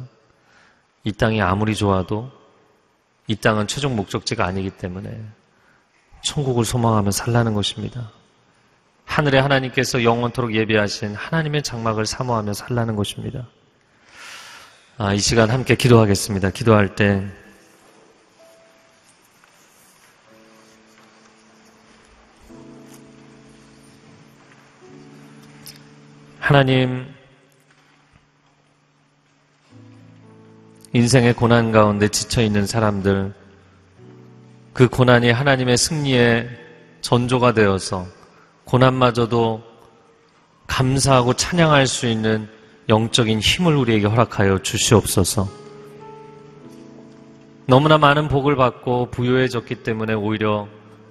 이 1.03 1.11
땅이 1.11 1.43
아무리 1.43 1.75
좋아도 1.75 2.31
이 3.27 3.35
땅은 3.35 3.67
최종 3.67 3.97
목적지가 3.97 4.47
아니기 4.47 4.71
때문에 4.71 5.21
천국을 6.23 6.65
소망하며 6.65 7.11
살라는 7.11 7.53
것입니다. 7.53 8.13
하늘의 9.07 9.43
하나님께서 9.43 10.05
영원토록 10.05 10.55
예비하신 10.55 11.17
하나님의 11.17 11.65
장막을 11.65 12.07
사모하며 12.07 12.53
살라는 12.53 12.95
것입니다. 12.95 13.49
아, 14.99 15.13
이 15.15 15.19
시간 15.19 15.51
함께 15.51 15.75
기도하겠습니다. 15.75 16.51
기도할 16.51 16.95
때 16.95 17.27
하나님 26.49 27.05
인생의 30.95 31.35
고난 31.35 31.73
가운데 31.73 32.09
지쳐 32.09 32.41
있는 32.41 32.67
사람들 32.67 33.35
그 34.73 34.89
고난이 34.89 35.31
하나님의 35.31 35.77
승리의 35.77 36.49
전조가 37.03 37.53
되어서 37.53 38.07
고난마저도 38.65 39.63
감사하고 40.67 41.35
찬양할 41.35 41.87
수 41.87 42.07
있는 42.07 42.49
영적인 42.89 43.41
힘을 43.41 43.77
우리에게 43.77 44.07
허락하여 44.07 44.63
주시옵소서. 44.63 45.47
너무나 47.67 47.99
많은 47.99 48.29
복을 48.29 48.57
받고 48.57 49.11
부유해졌기 49.11 49.83
때문에 49.83 50.15
오히려 50.15 50.67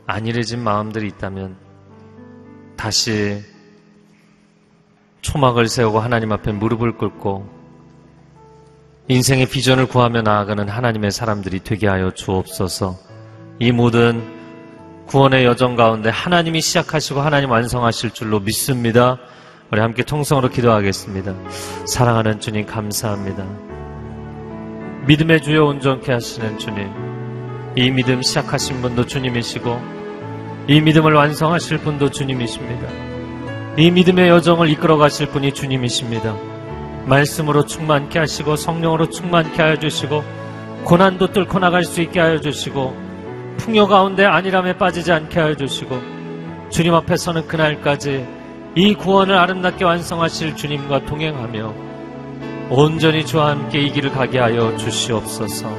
안일해진 0.08 0.64
마음들이 0.64 1.06
있다면 1.10 1.56
다시 2.76 3.44
초막을 5.22 5.68
세우고 5.68 5.99
하나님 5.99 6.32
앞에 6.32 6.51
무릎을 6.51 6.97
꿇고 6.97 7.57
인생의 9.09 9.47
비전을 9.47 9.88
구하며 9.88 10.22
나아가는 10.22 10.68
하나님의 10.68 11.11
사람들이 11.11 11.61
되게 11.63 11.88
하여 11.88 12.11
주옵소서. 12.11 12.97
이 13.59 13.72
모든 13.72 14.22
구원의 15.07 15.45
여정 15.45 15.78
가운데 15.78 16.09
하나님이 16.09 16.59
시작하시고 16.61 17.22
하나님 17.22 17.49
완성하실 17.49 18.11
줄로 18.11 18.41
믿습니다. 18.41 19.18
우리 19.72 19.80
함께 19.80 20.03
통성으로 20.03 20.49
기도하겠습니다. 20.49 21.34
사랑하는 21.86 22.39
주님 22.41 22.65
감사합니다. 22.65 23.45
믿음의 25.07 25.41
주여 25.41 25.63
온전케 25.63 26.11
하시는 26.11 26.57
주님. 26.57 27.07
이 27.78 27.91
믿음 27.91 28.22
시작하신 28.22 28.82
분도 28.82 29.05
주님이시고 29.05 29.80
이 30.68 30.82
믿음을 30.82 31.13
완성하실 31.13 31.78
분도 31.78 32.11
주님이십니다. 32.11 33.07
이 33.78 33.91
믿음의 33.91 34.28
여정을 34.30 34.69
이끌어 34.69 34.97
가실 34.97 35.28
분이 35.28 35.53
주님이십니다. 35.53 36.36
말씀으로 37.05 37.63
충만케 37.67 38.17
하시고 38.17 38.55
성령으로 38.55 39.11
충만케 39.11 39.61
하여 39.61 39.78
주시고 39.78 40.23
고난도 40.84 41.32
뚫고 41.32 41.59
나갈 41.59 41.84
수 41.84 42.01
있게 42.01 42.19
하여 42.19 42.41
주시고 42.41 42.97
풍요 43.57 43.88
가운데 43.88 44.25
안일함에 44.25 44.78
빠지지 44.78 45.11
않게 45.11 45.39
하여 45.39 45.55
주시고 45.55 45.95
주님 46.71 46.95
앞에 46.95 47.17
서는 47.17 47.47
그날까지 47.47 48.25
이 48.75 48.95
구원을 48.95 49.38
아름답게 49.38 49.86
완성하실 49.86 50.55
주님과 50.55 51.05
동행하며 51.05 51.73
온전히 52.71 53.25
주와 53.25 53.51
함께 53.51 53.80
이 53.80 53.91
길을 53.91 54.11
가게 54.11 54.39
하여 54.39 54.75
주시옵소서. 54.78 55.71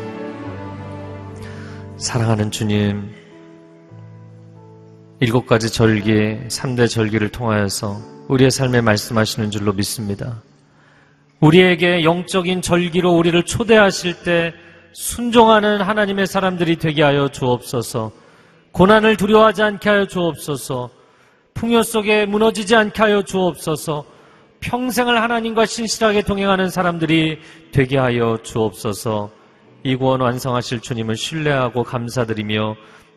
사랑하는 1.96 2.53
주님, 2.53 3.18
일곱 5.21 5.47
가지 5.47 5.69
절기, 5.69 6.39
삼대 6.47 6.87
절기를 6.87 7.31
통하여서 7.31 8.01
우리의 8.29 8.53
삶에 8.53 8.81
말씀하시는 8.81 9.51
줄로 9.51 9.73
믿습니다. 9.73 10.41
우리에게 11.41 12.05
영적인 12.05 12.62
절기로 12.62 13.11
우리를 13.11 13.43
초대하실 13.43 14.23
때 14.23 14.55
순종하는 14.93 15.81
하나님의 15.81 16.29
사람들이 16.29 16.77
되게 16.77 17.03
하여 17.03 17.29
주옵소서. 17.29 18.12
고난을 18.71 19.16
두려워하지 19.16 19.62
않게 19.64 19.89
하여 19.89 20.07
주옵소서. 20.07 20.91
풍요 21.53 21.83
속에 21.83 22.25
무너지지 22.25 22.77
않게 22.77 23.03
하여 23.03 23.23
주옵소서. 23.23 24.05
평생을 24.61 25.21
하나님과 25.21 25.66
신실하게 25.66 26.23
동행하는 26.23 26.71
사람들이 26.71 27.41
되게 27.73 27.99
하여 27.99 28.39
주옵소서. 28.45 29.33
이 29.83 29.97
구원 29.97 30.21
완성하실 30.21 30.79
주님을 30.79 31.16
신뢰하고 31.16 31.83
감사드리며 31.83 32.77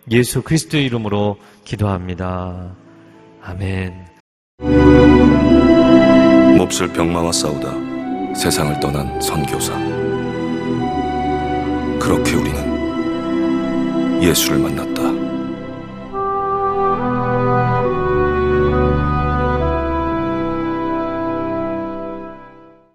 예수 0.10 0.41
그리스도의 0.41 0.86
이름으로 0.86 1.38
기도합니다. 1.64 2.76
아멘. 3.43 3.93
몹쓸 6.58 6.91
병마와 6.93 7.32
싸우다 7.32 8.34
세상을 8.34 8.80
떠난 8.80 9.22
선교사. 9.22 9.78
그렇게 11.99 12.36
우리는 12.36 14.24
예수를 14.24 14.60
만났다. 14.60 15.11